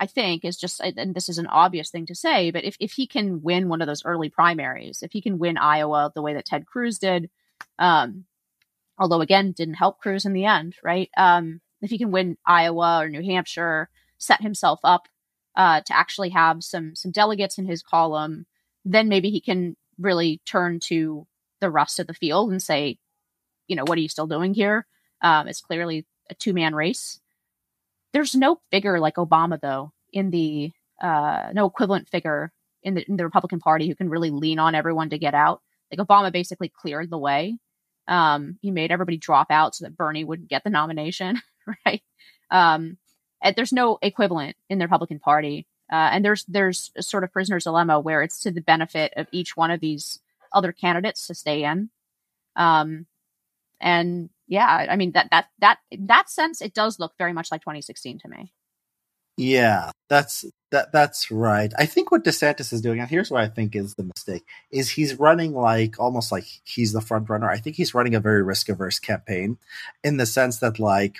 [0.00, 2.92] I think is just, and this is an obvious thing to say, but if, if
[2.92, 6.34] he can win one of those early primaries, if he can win Iowa the way
[6.34, 7.30] that Ted Cruz did,
[7.78, 8.24] um,
[8.98, 11.10] although again, didn't help Cruz in the end, right?
[11.16, 15.08] Um, if he can win Iowa or New Hampshire, set himself up
[15.56, 18.46] uh, to actually have some some delegates in his column,
[18.84, 21.26] then maybe he can really turn to
[21.60, 22.98] the rest of the field and say,
[23.66, 24.86] you know, what are you still doing here?
[25.20, 27.20] Um, it's clearly a two man race.
[28.12, 33.16] There's no figure like Obama though in the uh, no equivalent figure in the in
[33.16, 35.62] the Republican Party who can really lean on everyone to get out.
[35.90, 37.58] Like Obama basically cleared the way.
[38.06, 41.40] Um, he made everybody drop out so that Bernie wouldn't get the nomination,
[41.86, 42.02] right?
[42.50, 42.96] Um,
[43.42, 47.32] and there's no equivalent in the Republican Party, uh, and there's there's a sort of
[47.32, 50.20] prisoner's dilemma where it's to the benefit of each one of these
[50.52, 51.90] other candidates to stay in.
[52.56, 53.06] Um,
[53.80, 57.52] and yeah, I mean that that that in that sense, it does look very much
[57.52, 58.52] like 2016 to me.
[59.36, 61.72] Yeah, that's that that's right.
[61.78, 64.90] I think what DeSantis is doing, and here's what I think is the mistake, is
[64.90, 67.48] he's running like almost like he's the front runner.
[67.48, 69.58] I think he's running a very risk averse campaign
[70.02, 71.18] in the sense that like,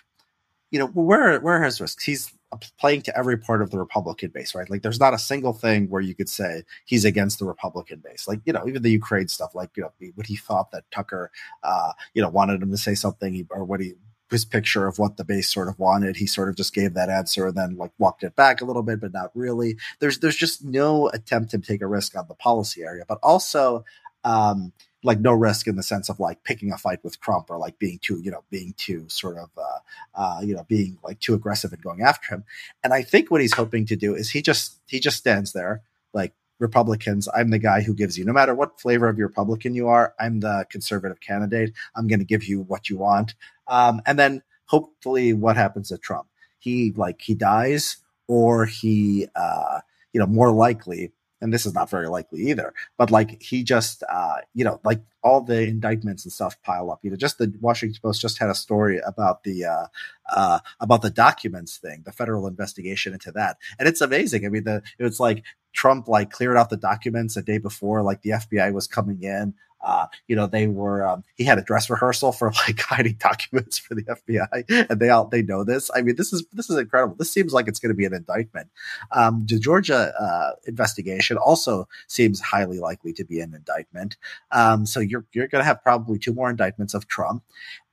[0.72, 2.02] you know, where where has risks?
[2.04, 2.32] He's
[2.78, 4.68] playing to every part of the Republican base, right?
[4.68, 8.26] Like, there's not a single thing where you could say he's against the Republican base.
[8.26, 11.30] Like, you know, even the Ukraine stuff, like, you know, what he thought that Tucker,
[11.62, 13.94] uh, you know, wanted him to say something, or what he
[14.30, 16.16] his picture of what the base sort of wanted.
[16.16, 18.82] He sort of just gave that answer and then like walked it back a little
[18.82, 19.76] bit, but not really.
[20.00, 23.84] There's there's just no attempt to take a risk on the policy area, but also
[24.24, 24.72] um,
[25.04, 27.78] like no risk in the sense of like picking a fight with Trump or like
[27.78, 29.78] being too, you know, being too sort of, uh,
[30.14, 32.44] uh, you know, being like too aggressive and going after him.
[32.82, 35.82] And I think what he's hoping to do is he just he just stands there
[36.12, 37.28] like Republicans.
[37.34, 40.14] I'm the guy who gives you no matter what flavor of Republican you are.
[40.18, 41.72] I'm the conservative candidate.
[41.94, 43.34] I'm going to give you what you want.
[43.68, 46.26] Um, and then hopefully, what happens to Trump?
[46.58, 49.81] He like he dies or he, uh,
[50.12, 54.02] you know, more likely and this is not very likely either but like he just
[54.10, 57.00] uh you know like all the indictments and stuff pile up.
[57.02, 59.86] You know just the washington post just had a story about the uh
[60.30, 63.58] uh about the documents thing the federal investigation into that.
[63.78, 64.46] And it's amazing.
[64.46, 68.22] I mean the it's like trump like cleared out the documents a day before like
[68.22, 71.88] the fbi was coming in Uh, you know, they were um, he had a dress
[71.88, 75.90] rehearsal for like hiding documents for the FBI, and they all they know this.
[75.94, 77.16] I mean, this is this is incredible.
[77.16, 78.68] This seems like it's going to be an indictment.
[79.12, 84.16] Um, the Georgia uh, investigation also seems highly likely to be an indictment.
[84.50, 87.42] Um, so you're you're going to have probably two more indictments of Trump.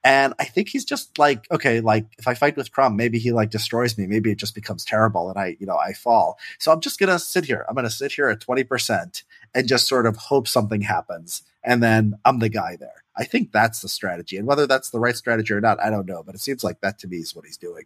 [0.06, 3.32] And I think he's just like, okay, like if I fight with Trump, maybe he
[3.32, 4.06] like destroys me.
[4.06, 6.38] Maybe it just becomes terrible and I, you know, I fall.
[6.60, 7.66] So I'm just going to sit here.
[7.68, 9.24] I'm going to sit here at 20%
[9.56, 11.41] and just sort of hope something happens.
[11.64, 13.03] And then I'm the guy there.
[13.18, 14.38] I think that's the strategy.
[14.38, 16.22] And whether that's the right strategy or not, I don't know.
[16.22, 17.86] But it seems like that to me is what he's doing.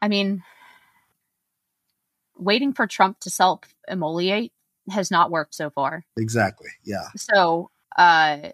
[0.00, 0.42] I mean,
[2.36, 4.52] waiting for Trump to self immolate
[4.90, 6.04] has not worked so far.
[6.16, 6.70] Exactly.
[6.82, 7.06] Yeah.
[7.16, 8.50] So, uh,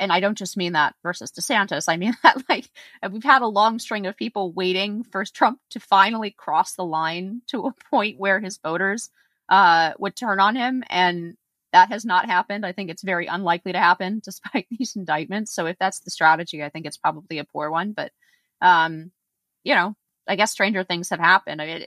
[0.00, 1.84] and I don't just mean that versus DeSantis.
[1.88, 2.70] I mean that like
[3.10, 7.42] we've had a long string of people waiting for Trump to finally cross the line
[7.48, 9.10] to a point where his voters
[9.48, 11.36] uh, would turn on him, and
[11.72, 12.64] that has not happened.
[12.64, 15.54] I think it's very unlikely to happen despite these indictments.
[15.54, 17.92] So if that's the strategy, I think it's probably a poor one.
[17.92, 18.12] But
[18.60, 19.12] um,
[19.64, 19.94] you know,
[20.26, 21.62] I guess stranger things have happened.
[21.62, 21.82] I mean,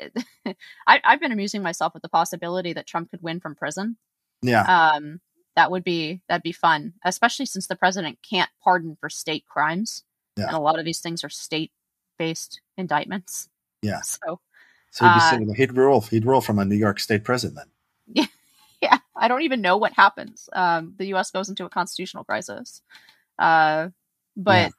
[0.46, 0.58] it,
[0.88, 3.98] I, I've been amusing myself with the possibility that Trump could win from prison.
[4.42, 4.64] Yeah.
[4.64, 5.22] Um,
[5.56, 10.04] that would be that'd be fun, especially since the president can't pardon for state crimes,
[10.38, 10.48] yeah.
[10.48, 13.50] and a lot of these things are state-based indictments.
[13.82, 14.02] Yeah.
[14.02, 14.40] So,
[14.92, 17.66] so he'd, uh, he'd rule he'd rule from a New York State prison then.
[18.08, 18.26] Yeah,
[18.82, 18.98] yeah.
[19.16, 20.50] I don't even know what happens.
[20.54, 21.32] Um, the U.S.
[21.32, 22.82] goes into a constitutional crisis,
[23.40, 23.90] uh,
[24.36, 24.54] but.
[24.54, 24.70] Yeah.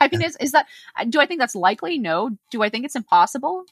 [0.00, 0.66] I mean, is, is that,
[1.10, 1.96] do I think that's likely?
[1.96, 2.30] No.
[2.50, 3.66] Do I think it's impossible?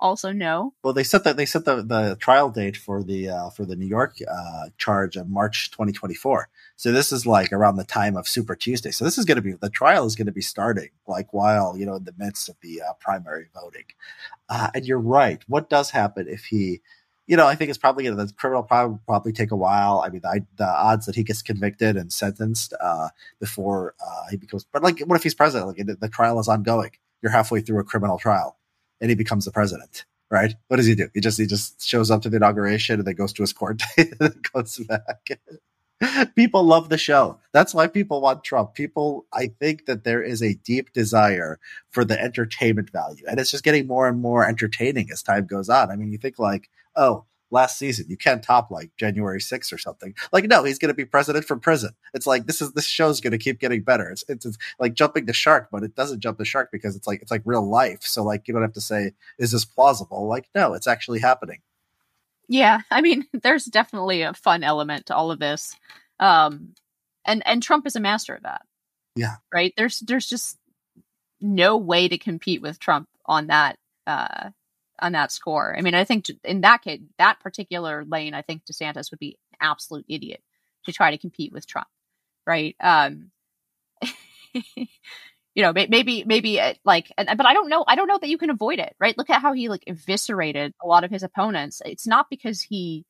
[0.00, 0.74] Also no.
[0.82, 3.76] Well, they set that they set the, the trial date for the uh, for the
[3.76, 6.48] New York uh, charge of March 2024.
[6.76, 8.90] So this is like around the time of Super Tuesday.
[8.90, 11.76] So this is going to be the trial is going to be starting like while
[11.76, 13.84] you know in the midst of the uh, primary voting.
[14.48, 15.42] Uh, and you're right.
[15.48, 16.80] What does happen if he?
[17.26, 20.02] You know, I think it's probably going to the criminal probably probably take a while.
[20.04, 24.38] I mean, the, the odds that he gets convicted and sentenced uh, before uh, he
[24.38, 25.68] becomes, but like, what if he's president?
[25.68, 26.92] Like, the trial is ongoing.
[27.20, 28.57] You're halfway through a criminal trial
[29.00, 30.04] and he becomes the president.
[30.30, 30.54] Right?
[30.68, 31.08] What does he do?
[31.14, 33.82] He just he just shows up to the inauguration and then goes to his court
[33.96, 35.40] date and then goes back.
[36.36, 37.38] people love the show.
[37.52, 38.74] That's why people want Trump.
[38.74, 41.58] People, I think that there is a deep desire
[41.90, 45.68] for the entertainment value, and it's just getting more and more entertaining as time goes
[45.68, 45.90] on.
[45.90, 48.06] I mean, you think like, oh, last season.
[48.08, 50.14] You can't top like January 6th or something.
[50.32, 51.90] Like, no, he's going to be president from prison.
[52.14, 54.08] It's like, this is, this show's going to keep getting better.
[54.10, 57.06] It's, it's, it's, like jumping the shark, but it doesn't jump the shark because it's
[57.06, 58.02] like, it's like real life.
[58.02, 60.26] So like, you don't have to say, is this plausible?
[60.26, 61.60] Like, no, it's actually happening.
[62.48, 62.80] Yeah.
[62.90, 65.76] I mean, there's definitely a fun element to all of this.
[66.20, 66.74] Um,
[67.24, 68.62] and, and Trump is a master of that.
[69.14, 69.36] Yeah.
[69.52, 69.74] Right.
[69.76, 70.58] There's, there's just
[71.40, 74.50] no way to compete with Trump on that, uh,
[75.00, 75.74] on that score.
[75.76, 79.38] I mean, I think in that case, that particular lane, I think DeSantis would be
[79.52, 80.42] an absolute idiot
[80.84, 81.88] to try to compete with Trump,
[82.46, 82.76] right?
[82.80, 83.30] Um,
[84.54, 87.84] you know, maybe, maybe uh, like, but I don't know.
[87.86, 89.16] I don't know that you can avoid it, right?
[89.16, 91.82] Look at how he like eviscerated a lot of his opponents.
[91.84, 93.04] It's not because he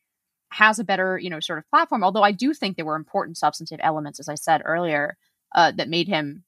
[0.51, 2.03] has a better, you know, sort of platform.
[2.03, 5.17] Although I do think there were important substantive elements, as I said earlier,
[5.55, 6.45] uh, that made him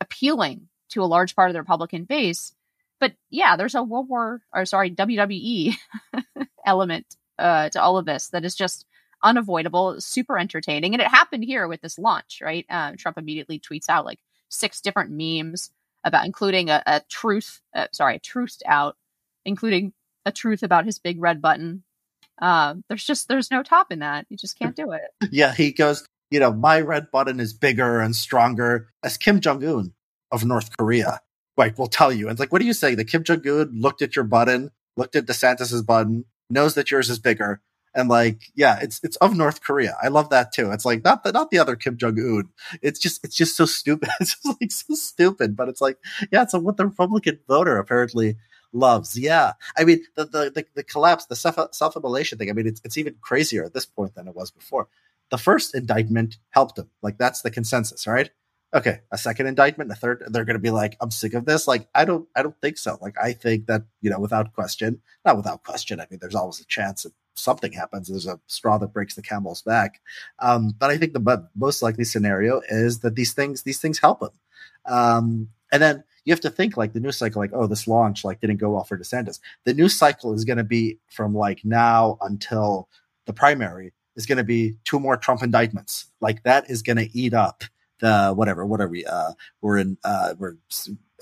[0.00, 2.53] appealing to a large part of the Republican base
[3.00, 5.74] but yeah, there's a World War or sorry, WWE
[6.66, 8.86] element uh, to all of this that is just
[9.22, 10.94] unavoidable, super entertaining.
[10.94, 12.66] And it happened here with this launch, right?
[12.68, 15.70] Uh, Trump immediately tweets out like six different memes
[16.04, 18.96] about including a, a truth, uh, sorry, a truth out,
[19.44, 19.92] including
[20.26, 21.82] a truth about his big red button.
[22.40, 24.26] Uh, there's just there's no top in that.
[24.28, 25.02] You just can't do it.
[25.30, 26.06] Yeah, he goes.
[26.30, 29.92] You know, my red button is bigger and stronger as Kim Jong Un
[30.32, 31.20] of North Korea
[31.56, 32.26] like will tell you.
[32.26, 32.94] And it's like, what do you say?
[32.94, 37.10] The Kim Jong Un looked at your button, looked at DeSantis's button, knows that yours
[37.10, 37.60] is bigger,
[37.94, 39.96] and like, yeah, it's it's of North Korea.
[40.02, 40.70] I love that too.
[40.72, 42.48] It's like not the not the other Kim Jong Un.
[42.82, 44.08] It's just it's just so stupid.
[44.20, 45.56] It's just like so stupid.
[45.56, 45.98] But it's like,
[46.32, 48.36] yeah, it's what the Republican voter apparently
[48.72, 49.16] loves.
[49.16, 52.50] Yeah, I mean the the the, the collapse, the self self immolation thing.
[52.50, 54.88] I mean, it's it's even crazier at this point than it was before.
[55.30, 56.90] The first indictment helped him.
[57.00, 58.30] Like that's the consensus, right?
[58.74, 61.68] Okay, a second indictment, a third, they're going to be like, I'm sick of this.
[61.68, 62.98] Like, I don't, I don't think so.
[63.00, 66.00] Like, I think that, you know, without question, not without question.
[66.00, 68.08] I mean, there's always a chance that something happens.
[68.08, 70.00] There's a straw that breaks the camel's back.
[70.40, 74.22] Um, but I think the most likely scenario is that these things, these things help
[74.22, 74.30] him.
[74.86, 78.24] Um, and then you have to think like the news cycle, like, oh, this launch
[78.24, 79.38] like didn't go well for DeSantis.
[79.64, 82.88] The news cycle is going to be from like now until
[83.26, 86.06] the primary is going to be two more Trump indictments.
[86.20, 87.64] Like that is going to eat up
[88.04, 89.04] the whatever, what are we?
[89.04, 90.56] Uh, we're in, uh, we're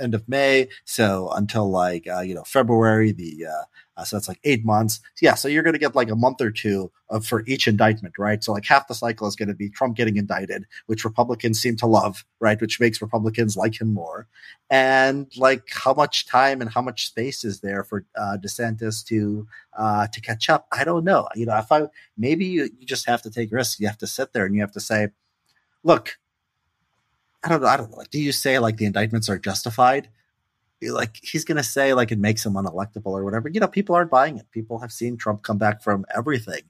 [0.01, 0.69] end of May.
[0.85, 3.65] So until like, uh, you know, February, the, uh,
[3.97, 5.01] uh, so that's like eight months.
[5.21, 5.35] Yeah.
[5.35, 8.43] So you're going to get like a month or two of for each indictment, right?
[8.43, 11.77] So like half the cycle is going to be Trump getting indicted, which Republicans seem
[11.77, 12.59] to love, right?
[12.59, 14.27] Which makes Republicans like him more.
[14.71, 19.47] And like how much time and how much space is there for uh, DeSantis to
[19.77, 20.67] uh, to catch up?
[20.73, 21.29] I don't know.
[21.35, 23.79] You know, if I maybe you, you just have to take risks.
[23.79, 25.09] You have to sit there and you have to say,
[25.85, 26.17] look,
[27.45, 27.69] I don't know.
[27.69, 28.03] I don't know.
[28.11, 30.09] Do you say like the indictments are justified?
[30.81, 33.49] Like he's going to say like it makes him unelectable or whatever.
[33.49, 34.51] You know, people aren't buying it.
[34.51, 36.63] People have seen Trump come back from everything.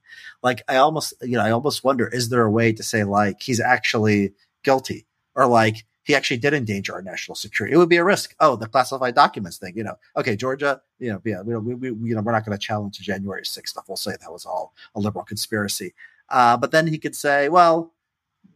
[0.42, 3.42] Like I almost, you know, I almost wonder: is there a way to say like
[3.42, 7.74] he's actually guilty or like he actually did endanger our national security?
[7.74, 8.34] It would be a risk.
[8.40, 9.76] Oh, the classified documents thing.
[9.76, 10.82] You know, okay, Georgia.
[10.98, 13.68] You know, yeah, we, we, we you know, we're not going to challenge January 6th
[13.68, 13.84] stuff.
[13.88, 15.94] We'll say that was all a liberal conspiracy.
[16.28, 17.92] Uh, but then he could say, well,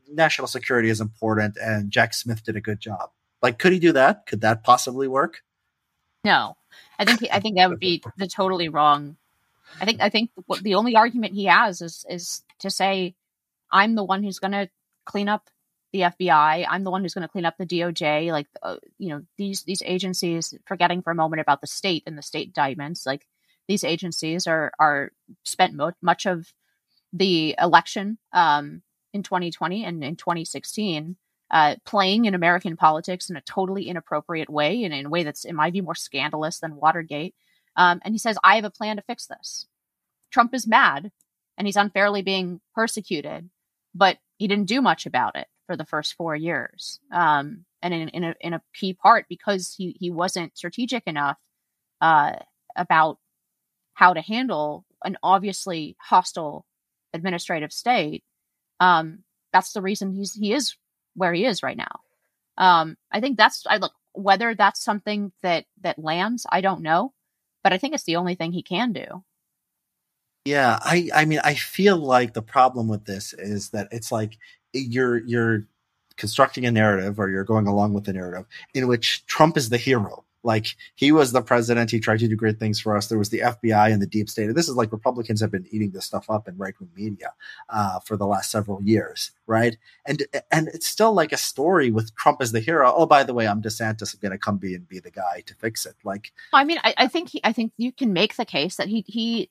[0.09, 3.11] national security is important and Jack Smith did a good job.
[3.43, 4.27] Like, could he do that?
[4.27, 5.43] Could that possibly work?
[6.25, 6.57] No,
[6.99, 9.17] I think I think that would be the totally wrong.
[9.81, 10.31] I think I think
[10.63, 13.15] the only argument he has is is to say,
[13.71, 14.69] I'm the one who's going to
[15.05, 15.49] clean up
[15.93, 16.67] the FBI.
[16.69, 18.33] I'm the one who's going to clean up the DOJ.
[18.33, 20.55] Like, uh, you know, these these agencies.
[20.67, 23.27] Forgetting for a moment about the state and the state indictments, like
[23.69, 25.13] these agencies are are
[25.45, 26.53] spent mo- much of
[27.13, 28.83] the election um,
[29.17, 31.17] in 2020 and in 2016
[31.51, 35.45] uh, playing in American politics in a totally inappropriate way and in a way that's,
[35.45, 37.35] in my view, more scandalous than Watergate.
[37.77, 39.67] Um, and he says, I have a plan to fix this.
[40.33, 41.13] Trump is mad
[41.57, 43.49] and he's unfairly being persecuted,
[43.95, 47.01] but he didn't do much about it for the first four years.
[47.13, 51.39] Um, and in, in, a, in a key part because he, he wasn't strategic enough
[52.01, 52.33] uh,
[52.75, 53.19] about
[53.95, 56.67] how to handle an obviously hostile
[57.15, 58.25] administrative state
[58.81, 59.21] um,
[59.53, 60.77] that's the reason he's he is
[61.15, 62.01] where he is right now.
[62.59, 67.13] Um, I think that's I look whether that's something that that lands, I don't know,
[67.63, 69.25] but I think it's the only thing he can do.
[70.45, 74.39] Yeah, I I mean I feel like the problem with this is that it's like
[74.73, 75.67] you're you're
[76.17, 79.77] constructing a narrative or you're going along with a narrative in which Trump is the
[79.77, 81.91] hero like he was the president.
[81.91, 83.09] He tried to do great things for us.
[83.09, 84.47] There was the FBI and the deep state.
[84.47, 87.33] And this is like Republicans have been eating this stuff up in right wing media
[87.69, 89.77] uh, for the last several years, right?
[90.07, 90.23] And
[90.53, 92.95] and it's still like a story with Trump as the hero.
[92.97, 94.15] Oh, by the way, I'm DeSantis.
[94.15, 95.97] I'm going to come be and be the guy to fix it.
[96.05, 98.89] Like, I mean, I, I think he, I think you can make the case that
[98.89, 99.51] he he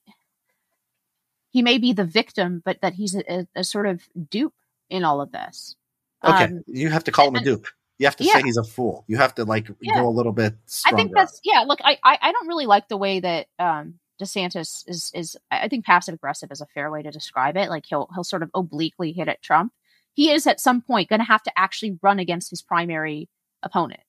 [1.50, 4.54] he may be the victim, but that he's a, a sort of dupe
[4.90, 5.76] in all of this.
[6.24, 7.68] Okay, um, you have to call him a dupe.
[7.98, 8.34] You have to yeah.
[8.34, 9.06] say he's a fool.
[9.08, 9.96] You have to like yeah.
[9.96, 10.56] go a little bit.
[10.66, 10.96] Stronger.
[10.96, 11.62] I think that's yeah.
[11.62, 15.38] Look, I, I, I don't really like the way that um DeSantis is is.
[15.52, 17.70] I think passive aggressive is a fair way to describe it.
[17.70, 19.72] Like he'll he'll sort of obliquely hit at Trump.
[20.14, 23.30] He is at some point going to have to actually run against his primary
[23.64, 24.02] opponent.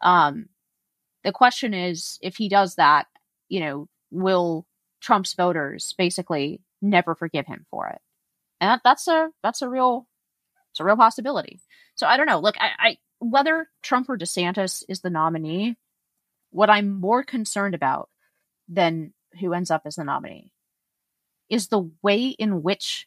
[0.00, 0.46] Um,
[1.22, 3.06] the question is if he does that,
[3.48, 4.66] you know, will
[5.00, 8.00] Trump's voters basically never forgive him for it?
[8.60, 10.06] And that, that's a that's a real
[10.72, 11.60] it's a real possibility.
[11.94, 12.40] So I don't know.
[12.40, 12.96] Look, I, I
[13.30, 15.76] whether Trump or DeSantis is the nominee,
[16.50, 18.10] what I'm more concerned about
[18.68, 20.52] than who ends up as the nominee
[21.48, 23.06] is the way in which.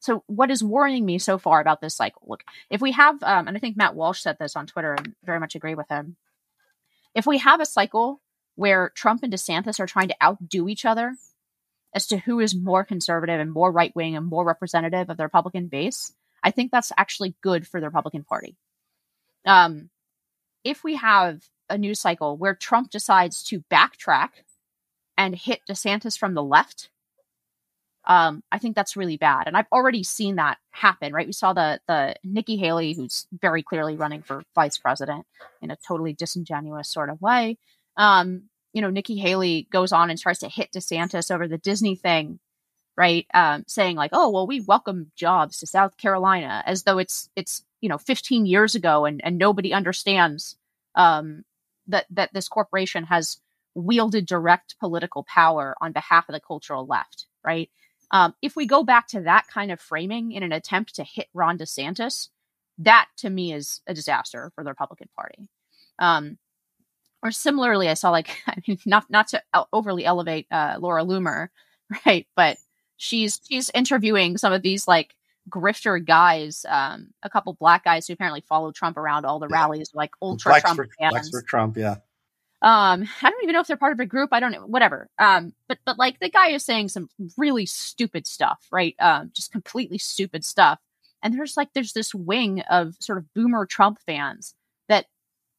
[0.00, 2.22] So, what is worrying me so far about this cycle?
[2.26, 5.14] Look, if we have, um, and I think Matt Walsh said this on Twitter and
[5.24, 6.16] very much agree with him.
[7.14, 8.20] If we have a cycle
[8.56, 11.14] where Trump and DeSantis are trying to outdo each other
[11.94, 15.22] as to who is more conservative and more right wing and more representative of the
[15.22, 18.56] Republican base, I think that's actually good for the Republican Party.
[19.46, 19.90] Um,
[20.64, 24.30] if we have a news cycle where Trump decides to backtrack
[25.16, 26.90] and hit DeSantis from the left,
[28.06, 29.46] um, I think that's really bad.
[29.46, 31.26] And I've already seen that happen, right?
[31.26, 35.26] We saw the the Nikki Haley, who's very clearly running for vice president
[35.62, 37.56] in a totally disingenuous sort of way.
[37.96, 41.94] Um, you know, Nikki Haley goes on and tries to hit DeSantis over the Disney
[41.94, 42.40] thing,
[42.96, 43.26] right?
[43.34, 47.64] Um, saying like, "Oh, well, we welcome jobs to South Carolina," as though it's it's
[47.84, 50.56] you know 15 years ago and and nobody understands
[50.94, 51.44] um,
[51.86, 53.38] that that this corporation has
[53.74, 57.70] wielded direct political power on behalf of the cultural left right?
[58.10, 61.28] Um, if we go back to that kind of framing in an attempt to hit
[61.34, 62.28] ron desantis
[62.78, 65.48] that to me is a disaster for the republican party.
[65.98, 66.38] Um,
[67.22, 71.48] or similarly i saw like i mean not not to overly elevate uh, laura loomer
[72.06, 72.26] right?
[72.36, 72.58] But
[72.96, 75.14] she's she's interviewing some of these like
[75.48, 79.56] grifter guys, um, a couple black guys who apparently follow Trump around all the yeah.
[79.56, 81.12] rallies, like ultra blacks Trump for, fans.
[81.12, 81.96] Blacks for Trump, yeah.
[82.62, 84.30] Um, I don't even know if they're part of a group.
[84.32, 85.10] I don't know, whatever.
[85.18, 88.94] Um, but but like the guy is saying some really stupid stuff, right?
[88.98, 90.78] Um, just completely stupid stuff.
[91.22, 94.54] And there's like there's this wing of sort of boomer Trump fans
[94.88, 95.06] that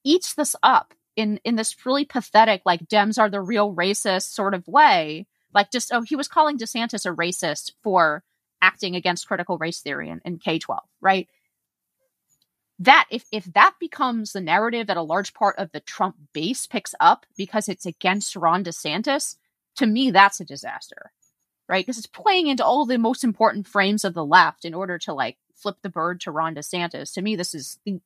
[0.04, 4.56] eats this up in in this really pathetic like Dems are the real racist sort
[4.56, 5.28] of way.
[5.54, 8.24] Like just oh he was calling DeSantis a racist for
[8.68, 11.28] acting against critical race theory in, in K twelve, right?
[12.80, 16.68] That if if that becomes the narrative that a large part of the Trump base
[16.68, 19.38] picks up because it's against Ron DeSantis,
[19.78, 21.12] to me that's a disaster.
[21.68, 21.84] Right?
[21.84, 25.14] Because it's playing into all the most important frames of the left in order to
[25.14, 27.12] like flip the bird to Ron DeSantis.
[27.14, 28.00] To me, this is the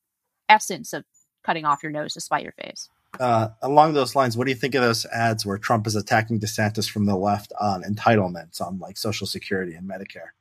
[0.48, 1.04] essence of
[1.44, 2.88] cutting off your nose to spite your face.
[3.20, 6.40] Uh, along those lines, what do you think of those ads where Trump is attacking
[6.40, 10.32] DeSantis from the left on entitlements on like Social Security and Medicare?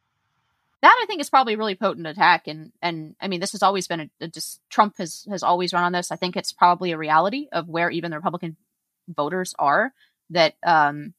[0.81, 3.63] That I think is probably a really potent attack, and and I mean this has
[3.63, 6.13] always been a, a just Trump has has always run on this.
[6.13, 8.57] I think it's probably a reality of where even the Republican
[9.09, 9.93] voters are.
[10.31, 11.15] That um,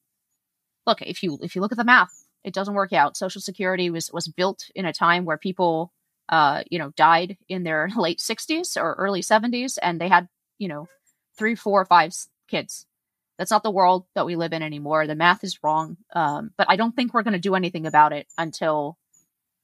[0.88, 3.18] look if you if you look at the math, it doesn't work out.
[3.18, 5.92] Social Security was was built in a time where people
[6.30, 10.70] uh, you know died in their late 60s or early 70s, and they had you
[10.70, 10.88] know
[11.38, 12.14] three, four, five
[12.48, 12.86] kids.
[13.38, 15.08] That's not the world that we live in anymore.
[15.08, 15.96] The math is wrong.
[16.14, 18.98] Um, but I don't think we're going to do anything about it until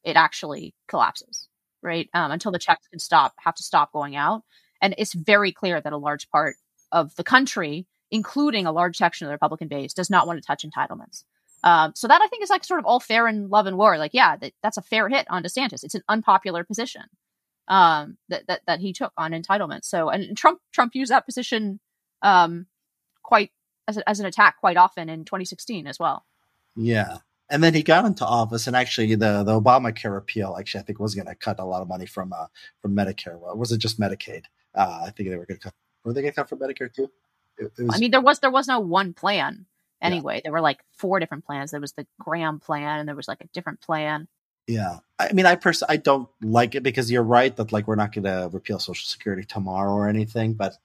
[0.05, 1.49] it actually collapses,
[1.81, 2.09] right?
[2.13, 4.43] Um, until the checks can stop, have to stop going out.
[4.81, 6.55] And it's very clear that a large part
[6.91, 10.45] of the country, including a large section of the Republican base, does not want to
[10.45, 11.23] touch entitlements.
[11.63, 13.97] Um, so that I think is like sort of all fair in love and war.
[13.97, 15.83] Like, yeah, that, that's a fair hit on DeSantis.
[15.83, 17.03] It's an unpopular position
[17.67, 19.85] um, that, that that he took on entitlements.
[19.85, 21.79] So, and Trump Trump used that position
[22.21, 22.67] um,
[23.23, 23.51] quite
[23.87, 26.25] as, a, as an attack quite often in 2016 as well.
[26.75, 27.17] Yeah,
[27.49, 30.99] and then he got into office, and actually the the Obamacare repeal actually I think
[30.99, 32.47] was going to cut a lot of money from uh,
[32.81, 33.39] from Medicare.
[33.39, 34.43] Well, was it just Medicaid?
[34.73, 35.73] Uh, I think they were going to cut.
[36.03, 37.09] Were they going to cut from Medicare too?
[37.57, 39.65] It, it was, I mean, there was there was no one plan
[40.01, 40.35] anyway.
[40.35, 40.41] Yeah.
[40.45, 41.71] There were like four different plans.
[41.71, 44.27] There was the Graham plan, and there was like a different plan.
[44.67, 47.95] Yeah, I mean, I personally I don't like it because you're right that like we're
[47.95, 50.53] not going to repeal Social Security tomorrow or anything.
[50.53, 50.77] But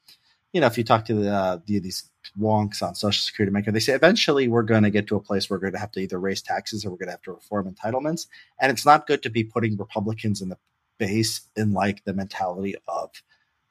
[0.53, 3.73] you know, if you talk to the, uh, the these wonks on Social Security maker,
[3.73, 5.93] they say eventually we're going to get to a place where we're going to have
[5.93, 8.27] to either raise taxes or we're going to have to reform entitlements,
[8.61, 10.59] and it's not good to be putting Republicans in the
[10.99, 13.11] base in like the mentality of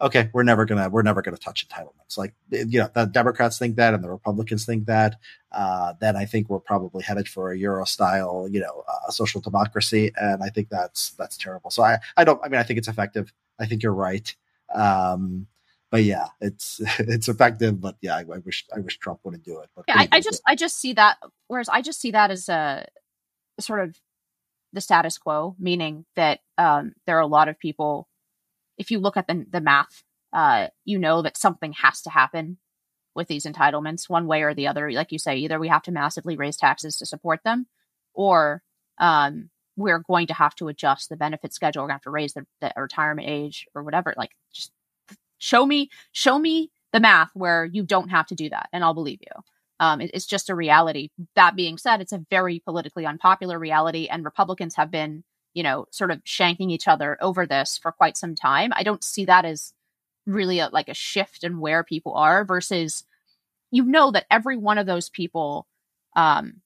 [0.01, 2.17] okay, we're never gonna we're never gonna touch entitlements.
[2.17, 5.17] Like you know, the Democrats think that, and the Republicans think that.
[5.51, 9.41] Uh, then I think we're probably headed for a Euro style, you know, uh, social
[9.41, 11.71] democracy, and I think that's that's terrible.
[11.71, 12.39] So I I don't.
[12.43, 13.33] I mean, I think it's effective.
[13.59, 14.33] I think you're right.
[14.73, 15.47] Um,
[15.91, 17.81] but yeah, it's it's effective.
[17.81, 19.69] But yeah, I, I wish I wish Trump wouldn't do it.
[19.75, 21.17] But yeah, I, I just I just see that.
[21.47, 22.87] Whereas I just see that as a
[23.59, 23.99] sort of
[24.73, 28.07] the status quo, meaning that um, there are a lot of people
[28.79, 32.57] if you look at the, the math, uh, you know that something has to happen
[33.13, 34.89] with these entitlements one way or the other.
[34.91, 37.67] Like you say, either we have to massively raise taxes to support them,
[38.13, 38.63] or
[38.97, 41.83] um, we're going to have to adjust the benefit schedule.
[41.83, 44.13] We're going to have to raise the, the retirement age or whatever.
[44.15, 44.71] Like, just
[45.39, 48.93] show me, show me the math where you don't have to do that, and I'll
[48.93, 49.43] believe you.
[49.79, 51.09] Um, it, it's just a reality.
[51.35, 55.23] That being said, it's a very politically unpopular reality, and Republicans have been
[55.53, 58.71] you know, sort of shanking each other over this for quite some time.
[58.75, 59.73] I don't see that as
[60.25, 63.03] really a, like a shift in where people are versus
[63.71, 65.67] you know that every one of those people
[66.15, 66.61] um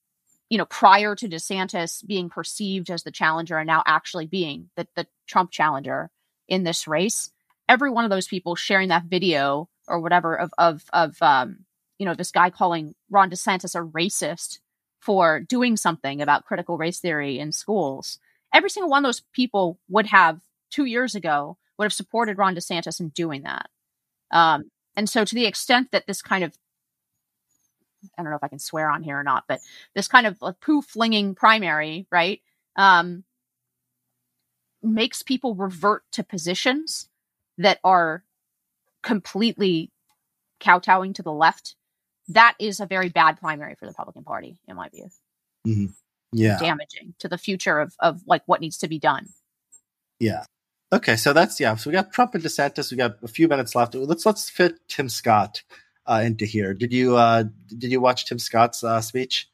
[0.50, 4.88] you know prior to DeSantis being perceived as the challenger and now actually being the,
[4.96, 6.10] the Trump challenger
[6.48, 7.32] in this race
[7.70, 11.60] every one of those people sharing that video or whatever of of of um
[11.98, 14.60] you know this guy calling Ron DeSantis a racist
[15.00, 18.20] for doing something about critical race theory in schools
[18.54, 20.40] every single one of those people would have
[20.70, 23.70] two years ago would have supported Ron DeSantis in doing that.
[24.32, 26.56] Um, and so, to the extent that this kind of
[28.18, 29.62] I don't know if I can swear on here or not, but
[29.96, 32.42] this kind of like poo flinging primary, right,
[32.76, 33.24] um,
[34.82, 37.08] makes people revert to positions
[37.58, 38.24] that are
[39.02, 39.92] completely
[40.60, 41.76] kowtowing to the left.
[42.30, 45.10] That is a very bad primary for the Republican Party, in my view.
[45.68, 45.86] Mm-hmm.
[46.32, 46.58] Yeah.
[46.58, 49.28] Damaging to the future of of like what needs to be done.
[50.20, 50.46] Yeah.
[50.92, 52.92] Okay so that's yeah so we got trump and desantis.
[52.92, 53.94] We got a few minutes left.
[53.94, 55.64] Let's let's fit tim scott
[56.08, 56.74] uh, into here.
[56.74, 59.50] Did you uh did you watch tim scott's uh, speech?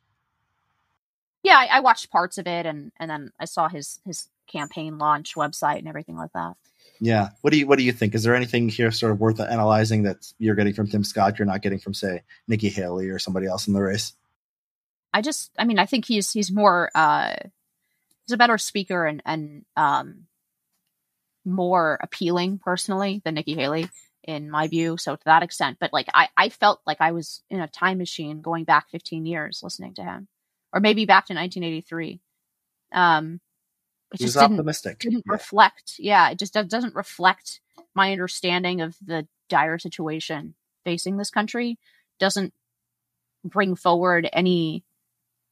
[1.44, 4.98] Yeah I, I watched parts of it and and then i saw his his campaign
[4.98, 6.56] launch website and everything like that
[7.00, 9.40] yeah what do you what do you think is there anything here sort of worth
[9.40, 13.20] analyzing that you're getting from tim scott you're not getting from say nikki haley or
[13.20, 14.14] somebody else in the race
[15.14, 17.36] I just, I mean, I think he's he's more uh,
[18.26, 20.26] he's a better speaker and and um,
[21.46, 23.90] more appealing personally than Nikki Haley
[24.24, 24.98] in my view.
[24.98, 27.98] So to that extent, but like I I felt like I was in a time
[27.98, 30.28] machine going back 15 years listening to him,
[30.74, 32.20] or maybe back to 1983.
[32.92, 33.40] Um,
[34.14, 35.00] it just didn't, optimistic.
[35.00, 35.34] Didn't yeah.
[35.34, 35.96] reflect.
[36.00, 37.62] Yeah, it just doesn't reflect
[37.96, 41.78] my understanding of the dire situation facing this country.
[42.20, 42.54] Doesn't
[43.44, 44.84] bring forward any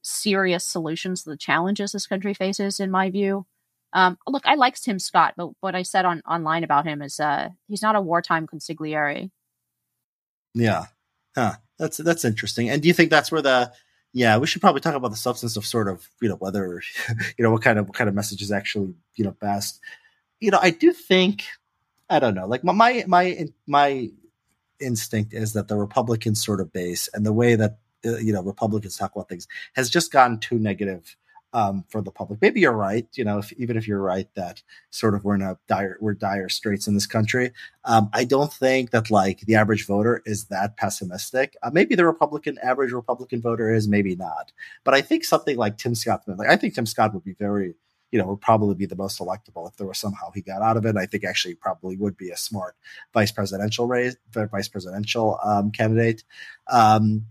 [0.02, 3.46] serious solutions to the challenges this country faces, in my view.
[3.92, 7.18] Um, look, I like Tim Scott, but what I said on online about him is
[7.20, 9.30] uh, he's not a wartime consigliere.
[10.54, 10.86] Yeah,
[11.34, 11.54] huh.
[11.78, 12.68] That's that's interesting.
[12.68, 13.72] And do you think that's where the
[14.18, 16.82] yeah, we should probably talk about the substance of sort of you know whether
[17.38, 19.80] you know what kind of what kind of message is actually you know best.
[20.40, 21.44] You know, I do think
[22.10, 22.46] I don't know.
[22.46, 24.10] Like my my my
[24.80, 28.42] instinct is that the Republican sort of base and the way that uh, you know
[28.42, 31.16] Republicans talk about things has just gone too negative
[31.52, 32.40] um, for the public.
[32.42, 33.06] Maybe you're right.
[33.14, 36.14] You know, if, even if you're right that sort of we're in a dire we're
[36.14, 37.52] dire straits in this country.
[37.84, 41.56] Um, I don't think that like the average voter is that pessimistic.
[41.62, 44.52] Uh, maybe the Republican average Republican voter is, maybe not.
[44.84, 47.74] But I think something like Tim Scott, like I think Tim Scott would be very
[48.10, 50.76] you know, would probably be the most electable if there was somehow he got out
[50.76, 50.96] of it.
[50.96, 52.74] I think actually probably would be a smart
[53.12, 56.24] vice presidential race, vice presidential um, candidate.
[56.68, 57.26] Um,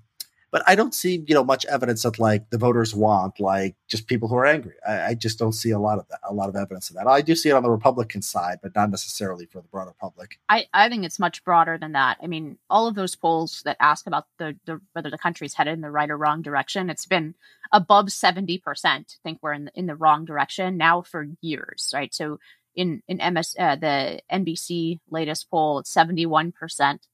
[0.51, 4.07] but I don't see you know much evidence that like the voters want like just
[4.07, 4.73] people who are angry.
[4.87, 7.07] I, I, just don't see a lot of that, a lot of evidence of that.
[7.07, 10.39] I do see it on the Republican side, but not necessarily for the broader public.
[10.47, 12.17] I, I think it's much broader than that.
[12.21, 15.73] I mean, all of those polls that ask about the, the whether the country's headed
[15.73, 17.35] in the right or wrong direction, it's been
[17.71, 19.17] above seventy percent.
[19.23, 22.13] Think we're in the, in the wrong direction now for years, right?
[22.13, 22.39] So
[22.75, 27.05] in in MS uh, the NBC latest poll, it's seventy one percent.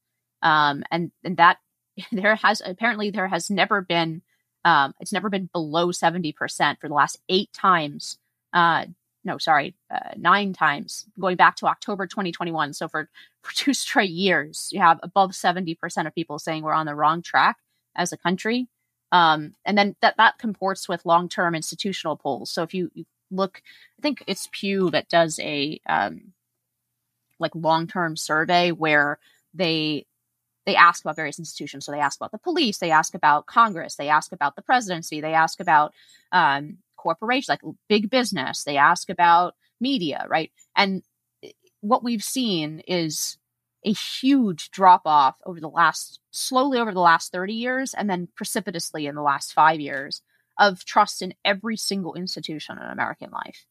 [0.44, 1.58] Um, and and that
[2.12, 4.22] there has apparently there has never been
[4.66, 6.34] um, it's never been below 70%
[6.80, 8.18] for the last eight times
[8.54, 8.86] uh,
[9.24, 13.10] no sorry uh, nine times going back to october 2021 so for,
[13.42, 17.22] for two straight years you have above 70% of people saying we're on the wrong
[17.22, 17.58] track
[17.96, 18.68] as a country.
[19.12, 22.52] Um, and then that that comports with long-term institutional polls.
[22.52, 23.64] So if you, you look
[23.98, 26.34] i think it's pew that does a um,
[27.40, 29.18] like long-term survey where
[29.56, 30.06] they
[30.66, 31.86] they ask about various institutions.
[31.86, 35.22] So they ask about the police, they ask about Congress, they ask about the presidency,
[35.22, 35.94] they ask about
[36.32, 40.52] um, corporations, like big business, they ask about media, right?
[40.76, 41.04] And
[41.82, 43.38] what we've seen is
[43.86, 48.30] a huge drop off over the last, slowly over the last 30 years, and then
[48.36, 50.22] precipitously in the last five years
[50.58, 53.66] of trust in every single institution in American life.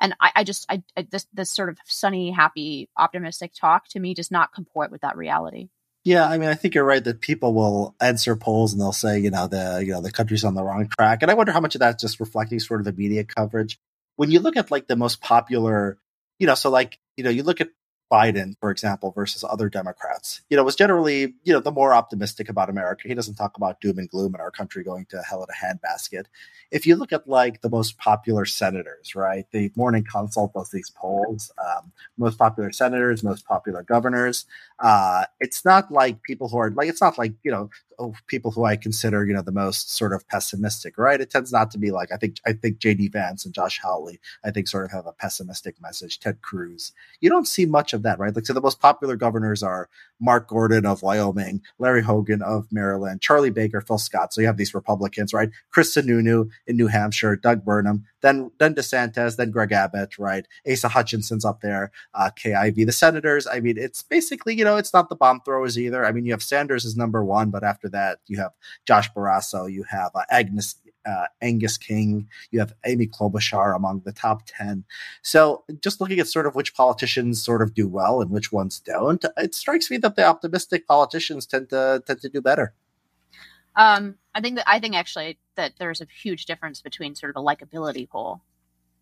[0.00, 4.00] And I, I just, I, I this, this sort of sunny, happy, optimistic talk to
[4.00, 5.68] me does not comport with that reality.
[6.04, 9.18] Yeah, I mean, I think you're right that people will answer polls and they'll say,
[9.18, 11.60] you know, the you know the country's on the wrong track, and I wonder how
[11.60, 13.78] much of that's just reflecting sort of the media coverage.
[14.16, 15.98] When you look at like the most popular,
[16.38, 17.70] you know, so like you know, you look at
[18.12, 22.48] Biden, for example, versus other Democrats, you know, was generally, you know, the more optimistic
[22.48, 23.08] about America.
[23.08, 25.66] He doesn't talk about doom and gloom and our country going to hell in a
[25.66, 26.26] handbasket.
[26.70, 30.90] If you look at like the most popular senators, right, the Morning Consult does these
[30.90, 34.44] polls, um, most popular senators, most popular governors.
[34.80, 38.50] Uh, it's not like people who are like, it's not like, you know, oh, people
[38.50, 41.20] who I consider, you know, the most sort of pessimistic, right?
[41.20, 44.20] It tends not to be like I think I think JD Vance and Josh Hawley,
[44.44, 46.18] I think sort of have a pessimistic message.
[46.18, 46.92] Ted Cruz.
[47.20, 48.34] You don't see much of that, right?
[48.34, 49.88] Like so the most popular governors are
[50.20, 54.32] Mark Gordon of Wyoming, Larry Hogan of Maryland, Charlie Baker, Phil Scott.
[54.32, 55.50] So you have these Republicans, right?
[55.70, 60.46] Chris Sununu in New Hampshire, Doug Burgum, then then DeSantis, then Greg Abbott, right?
[60.70, 63.46] Asa Hutchinson's up there, uh, Ivey, the senators.
[63.46, 66.04] I mean, it's basically, you know, it's not the bomb throwers either.
[66.04, 68.52] I mean, you have Sanders as number one, but after that, you have
[68.86, 74.12] Josh Barrasso, you have uh, Agnes uh, Angus King, you have Amy Klobuchar among the
[74.12, 74.84] top 10.
[75.22, 78.80] So just looking at sort of which politicians sort of do well and which ones
[78.80, 82.74] don't, it strikes me that the optimistic politicians tend to tend to do better.
[83.76, 87.42] Um, I think that I think actually that there's a huge difference between sort of
[87.42, 88.42] a likability poll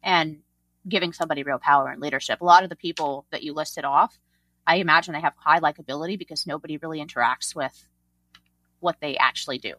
[0.03, 0.40] and
[0.88, 2.40] giving somebody real power and leadership.
[2.40, 4.18] A lot of the people that you listed off,
[4.66, 7.86] I imagine they have high likability because nobody really interacts with
[8.80, 9.74] what they actually do.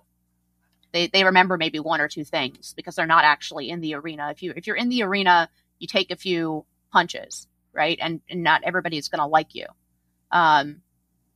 [0.93, 4.29] They they remember maybe one or two things because they're not actually in the arena.
[4.31, 7.97] If you if you're in the arena, you take a few punches, right?
[7.99, 9.65] And, and not everybody's going to like you.
[10.31, 10.81] Um,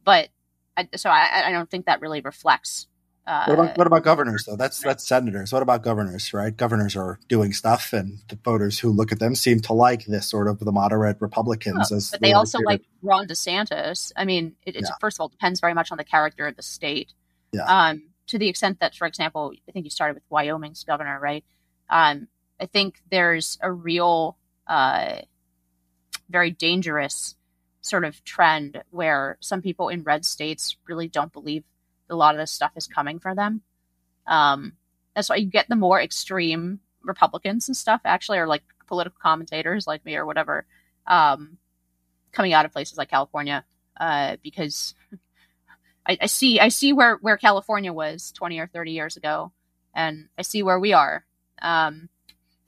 [0.05, 0.29] but
[0.77, 2.87] I, so I, I don't think that really reflects
[3.27, 4.55] uh, what about what about governors though?
[4.55, 5.51] That's that's senators.
[5.51, 6.33] What about governors?
[6.33, 10.05] Right, governors are doing stuff, and the voters who look at them seem to like
[10.05, 11.91] this sort of the moderate Republicans.
[11.91, 14.13] as but they also like Ron DeSantis.
[14.15, 14.87] I mean, it, yeah.
[15.01, 17.11] first of all depends very much on the character of the state.
[17.51, 17.65] Yeah.
[17.65, 21.43] Um, to the extent that, for example, I think you started with Wyoming's governor, right?
[21.89, 22.27] Um,
[22.59, 25.21] I think there's a real, uh,
[26.29, 27.35] very dangerous
[27.81, 31.63] sort of trend where some people in red states really don't believe
[32.09, 33.61] a lot of this stuff is coming for them.
[34.25, 34.73] Um,
[35.15, 39.87] that's why you get the more extreme Republicans and stuff actually are like political commentators
[39.87, 40.65] like me or whatever
[41.07, 41.57] um,
[42.31, 43.63] coming out of places like California
[43.99, 44.93] uh, because
[46.07, 49.51] I, I, see I see where where California was 20 or 30 years ago,
[49.93, 51.25] and I see where we are.
[51.61, 52.09] Um,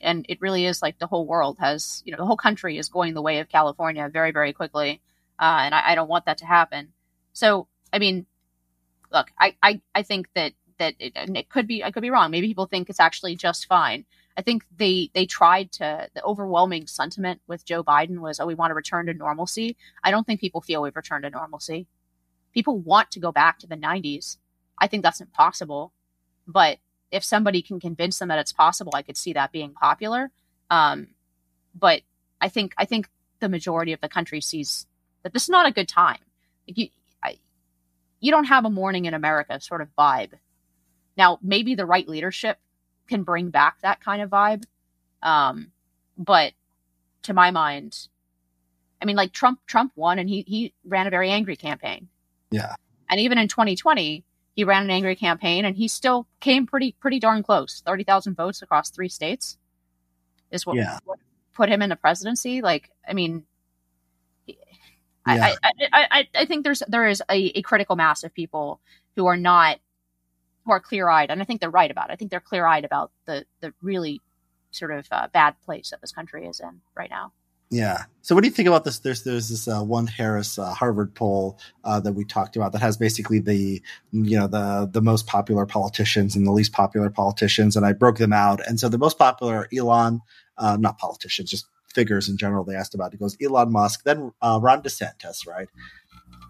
[0.01, 2.89] and it really is like the whole world has you know the whole country is
[2.89, 5.01] going the way of California very very quickly,
[5.39, 6.93] uh, and I, I don't want that to happen.
[7.33, 8.25] So I mean,
[9.11, 12.31] look, I I, I think that that it, it could be I could be wrong.
[12.31, 14.05] Maybe people think it's actually just fine.
[14.37, 18.55] I think they they tried to the overwhelming sentiment with Joe Biden was oh we
[18.55, 19.77] want to return to normalcy.
[20.03, 21.87] I don't think people feel we've returned to normalcy.
[22.53, 24.37] People want to go back to the 90s.
[24.77, 25.93] I think that's impossible.
[26.47, 26.79] But
[27.11, 30.31] if somebody can convince them that it's possible, I could see that being popular.
[30.69, 31.09] Um,
[31.75, 32.01] but
[32.41, 34.85] I think I think the majority of the country sees
[35.23, 36.19] that this is not a good time.
[36.67, 36.87] Like you,
[37.23, 37.39] I,
[38.19, 40.33] you don't have a morning in America sort of vibe.
[41.17, 42.57] Now, maybe the right leadership
[43.07, 44.63] can bring back that kind of vibe.
[45.21, 45.71] Um,
[46.17, 46.53] but
[47.23, 48.07] to my mind,
[49.01, 52.07] I mean, like Trump, Trump won and he, he ran a very angry campaign.
[52.51, 52.75] Yeah.
[53.09, 54.23] And even in 2020,
[54.55, 57.81] he ran an angry campaign and he still came pretty, pretty darn close.
[57.85, 59.57] 30,000 votes across three states
[60.51, 60.99] is what, yeah.
[61.05, 61.19] what
[61.53, 62.61] put him in the presidency.
[62.61, 63.43] Like, I mean,
[64.45, 64.55] yeah.
[65.25, 68.79] I, I, I, I, think there's, there is a, a critical mass of people
[69.15, 69.79] who are not
[70.65, 72.13] who are clear eyed, and I think they're right about it.
[72.13, 74.21] I think they're clear eyed about the the really
[74.71, 77.33] sort of uh, bad place that this country is in right now.
[77.71, 78.05] Yeah.
[78.21, 78.99] So what do you think about this?
[78.99, 82.81] There's there's this uh, one Harris uh, Harvard poll uh, that we talked about that
[82.81, 87.75] has basically the you know the the most popular politicians and the least popular politicians,
[87.75, 88.65] and I broke them out.
[88.67, 90.21] And so the most popular Elon,
[90.57, 92.63] uh, not politicians, just figures in general.
[92.63, 95.67] They asked about it goes Elon Musk, then uh, Ron DeSantis, right?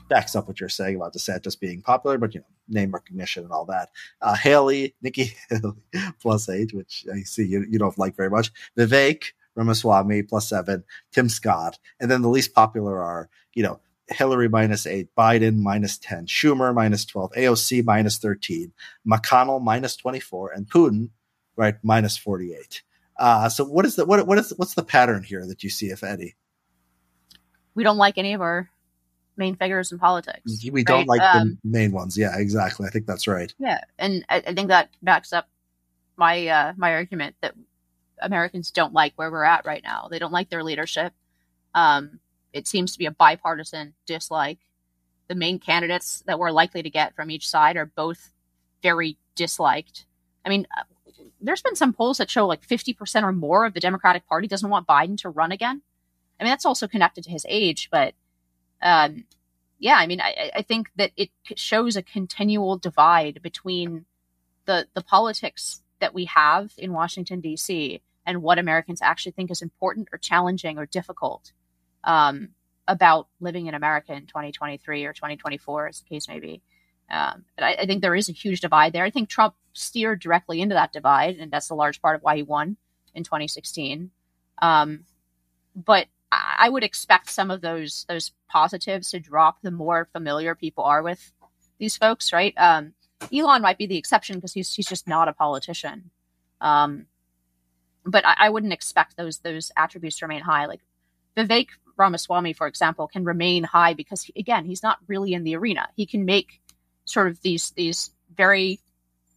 [0.10, 3.54] backs up what you're saying about DeSantis being popular, but you know, name recognition and
[3.54, 3.90] all that.
[4.22, 5.74] Uh, Haley, Nikki Haley,
[6.20, 8.52] plus eight, which I see you, you don't like very much.
[8.78, 10.84] Vivek Ramaswamy, plus seven.
[11.12, 11.78] Tim Scott.
[12.00, 16.74] And then the least popular are, you know, Hillary minus eight, Biden minus 10, Schumer
[16.74, 18.72] minus 12, AOC minus 13,
[19.08, 21.10] McConnell minus 24, and Putin,
[21.56, 22.82] right, minus 48.
[23.18, 25.88] Uh, so what is the, what, what is, what's the pattern here that you see,
[25.88, 26.36] if any?
[27.76, 28.70] We don't like any of our
[29.38, 30.66] main figures in politics.
[30.72, 32.18] We don't like um, the main ones.
[32.18, 32.88] Yeah, exactly.
[32.88, 33.54] I think that's right.
[33.60, 35.48] Yeah, and I, I think that backs up
[36.18, 37.54] my uh, my argument that
[38.22, 40.08] Americans don't like where we're at right now.
[40.10, 41.14] They don't like their leadership.
[41.74, 42.20] Um,
[42.54, 44.60] it seems to be a bipartisan dislike.
[45.28, 48.32] The main candidates that we're likely to get from each side are both
[48.82, 50.06] very disliked.
[50.46, 50.84] I mean, uh,
[51.42, 54.70] there's been some polls that show like 50% or more of the Democratic Party doesn't
[54.70, 55.82] want Biden to run again.
[56.40, 58.14] I mean, that's also connected to his age, but
[58.82, 59.26] um,
[59.78, 64.06] yeah, I mean, I, I think that it shows a continual divide between
[64.66, 68.02] the the politics that we have in Washington D.C.
[68.26, 71.52] and what Americans actually think is important or challenging or difficult
[72.04, 72.50] um,
[72.88, 76.62] about living in America in 2023 or 2024, as the case may be.
[77.10, 79.04] Um, but I, I, think there is a huge divide there.
[79.04, 82.36] I think Trump steered directly into that divide, and that's a large part of why
[82.36, 82.78] he won
[83.16, 84.12] in 2016.
[84.62, 85.06] Um,
[85.76, 90.84] but I would expect some of those those positives to drop the more familiar people
[90.84, 91.32] are with
[91.80, 92.54] these folks, right?
[92.58, 92.94] Um,
[93.34, 96.12] Elon might be the exception because he's he's just not a politician.
[96.62, 97.08] Um,
[98.06, 100.66] but I, I, wouldn't expect those those attributes to remain high.
[100.66, 100.82] Like
[101.36, 105.56] Vivek Ramaswamy, for example, can remain high because he, again, he's not really in the
[105.56, 105.90] arena.
[105.96, 106.62] He can make
[107.06, 108.80] sort of these these very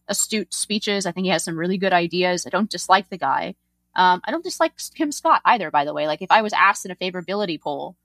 [0.07, 1.05] astute speeches.
[1.05, 2.45] I think he has some really good ideas.
[2.45, 3.55] I don't dislike the guy.
[3.95, 6.07] Um, I don't dislike Tim Scott either, by the way.
[6.07, 7.95] Like if I was asked in a favorability poll,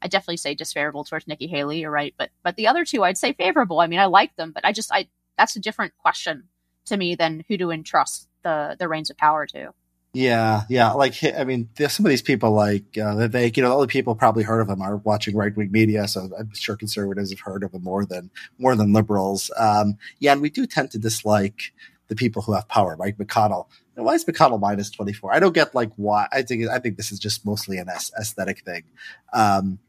[0.00, 1.80] I definitely say disfavorable towards Nikki Haley.
[1.80, 3.80] You're right, but but the other two, I'd say favorable.
[3.80, 6.44] I mean, I like them, but I just I that's a different question
[6.86, 9.72] to me than who to entrust the the reins of power to.
[10.14, 10.92] Yeah, yeah.
[10.92, 14.14] Like, I mean, some of these people, like uh, Vivek, you know, the only people
[14.14, 16.06] probably heard of them are watching right wing media.
[16.06, 19.50] So I'm sure conservatives have heard of them more than more than liberals.
[19.58, 21.72] Um, yeah, and we do tend to dislike
[22.06, 23.66] the people who have power, like McConnell.
[23.96, 25.34] Why is McConnell minus 24?
[25.34, 26.28] I don't get like why.
[26.30, 28.84] I think I think this is just mostly an aesthetic thing.
[29.32, 29.80] Um,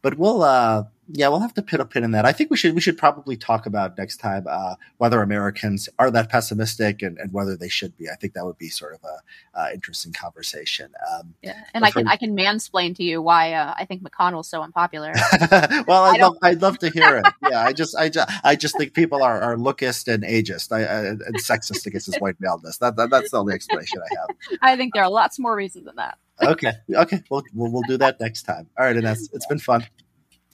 [0.00, 2.26] but we'll uh, yeah, we'll have to put a pin in that.
[2.26, 6.10] I think we should we should probably talk about next time uh, whether Americans are
[6.10, 8.10] that pessimistic and, and whether they should be.
[8.10, 10.92] I think that would be sort of a uh, interesting conversation.
[11.10, 14.48] Um, yeah, and I can I can mansplain to you why uh, I think McConnell's
[14.48, 15.12] so unpopular.
[15.86, 17.26] well, I'd love I'd love to hear it.
[17.48, 20.82] Yeah, I just I just I just think people are, are lookist and ageist I,
[20.82, 22.76] I, and sexist against his white maleness.
[22.78, 24.58] That, that that's the only explanation I have.
[24.60, 26.18] I think there are lots more reasons than that.
[26.42, 28.68] okay, okay, we'll, we'll we'll do that next time.
[28.78, 29.86] All right, Inez, it's been fun.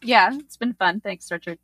[0.04, 1.00] Yeah, it's been fun.
[1.00, 1.58] Thanks, Richard.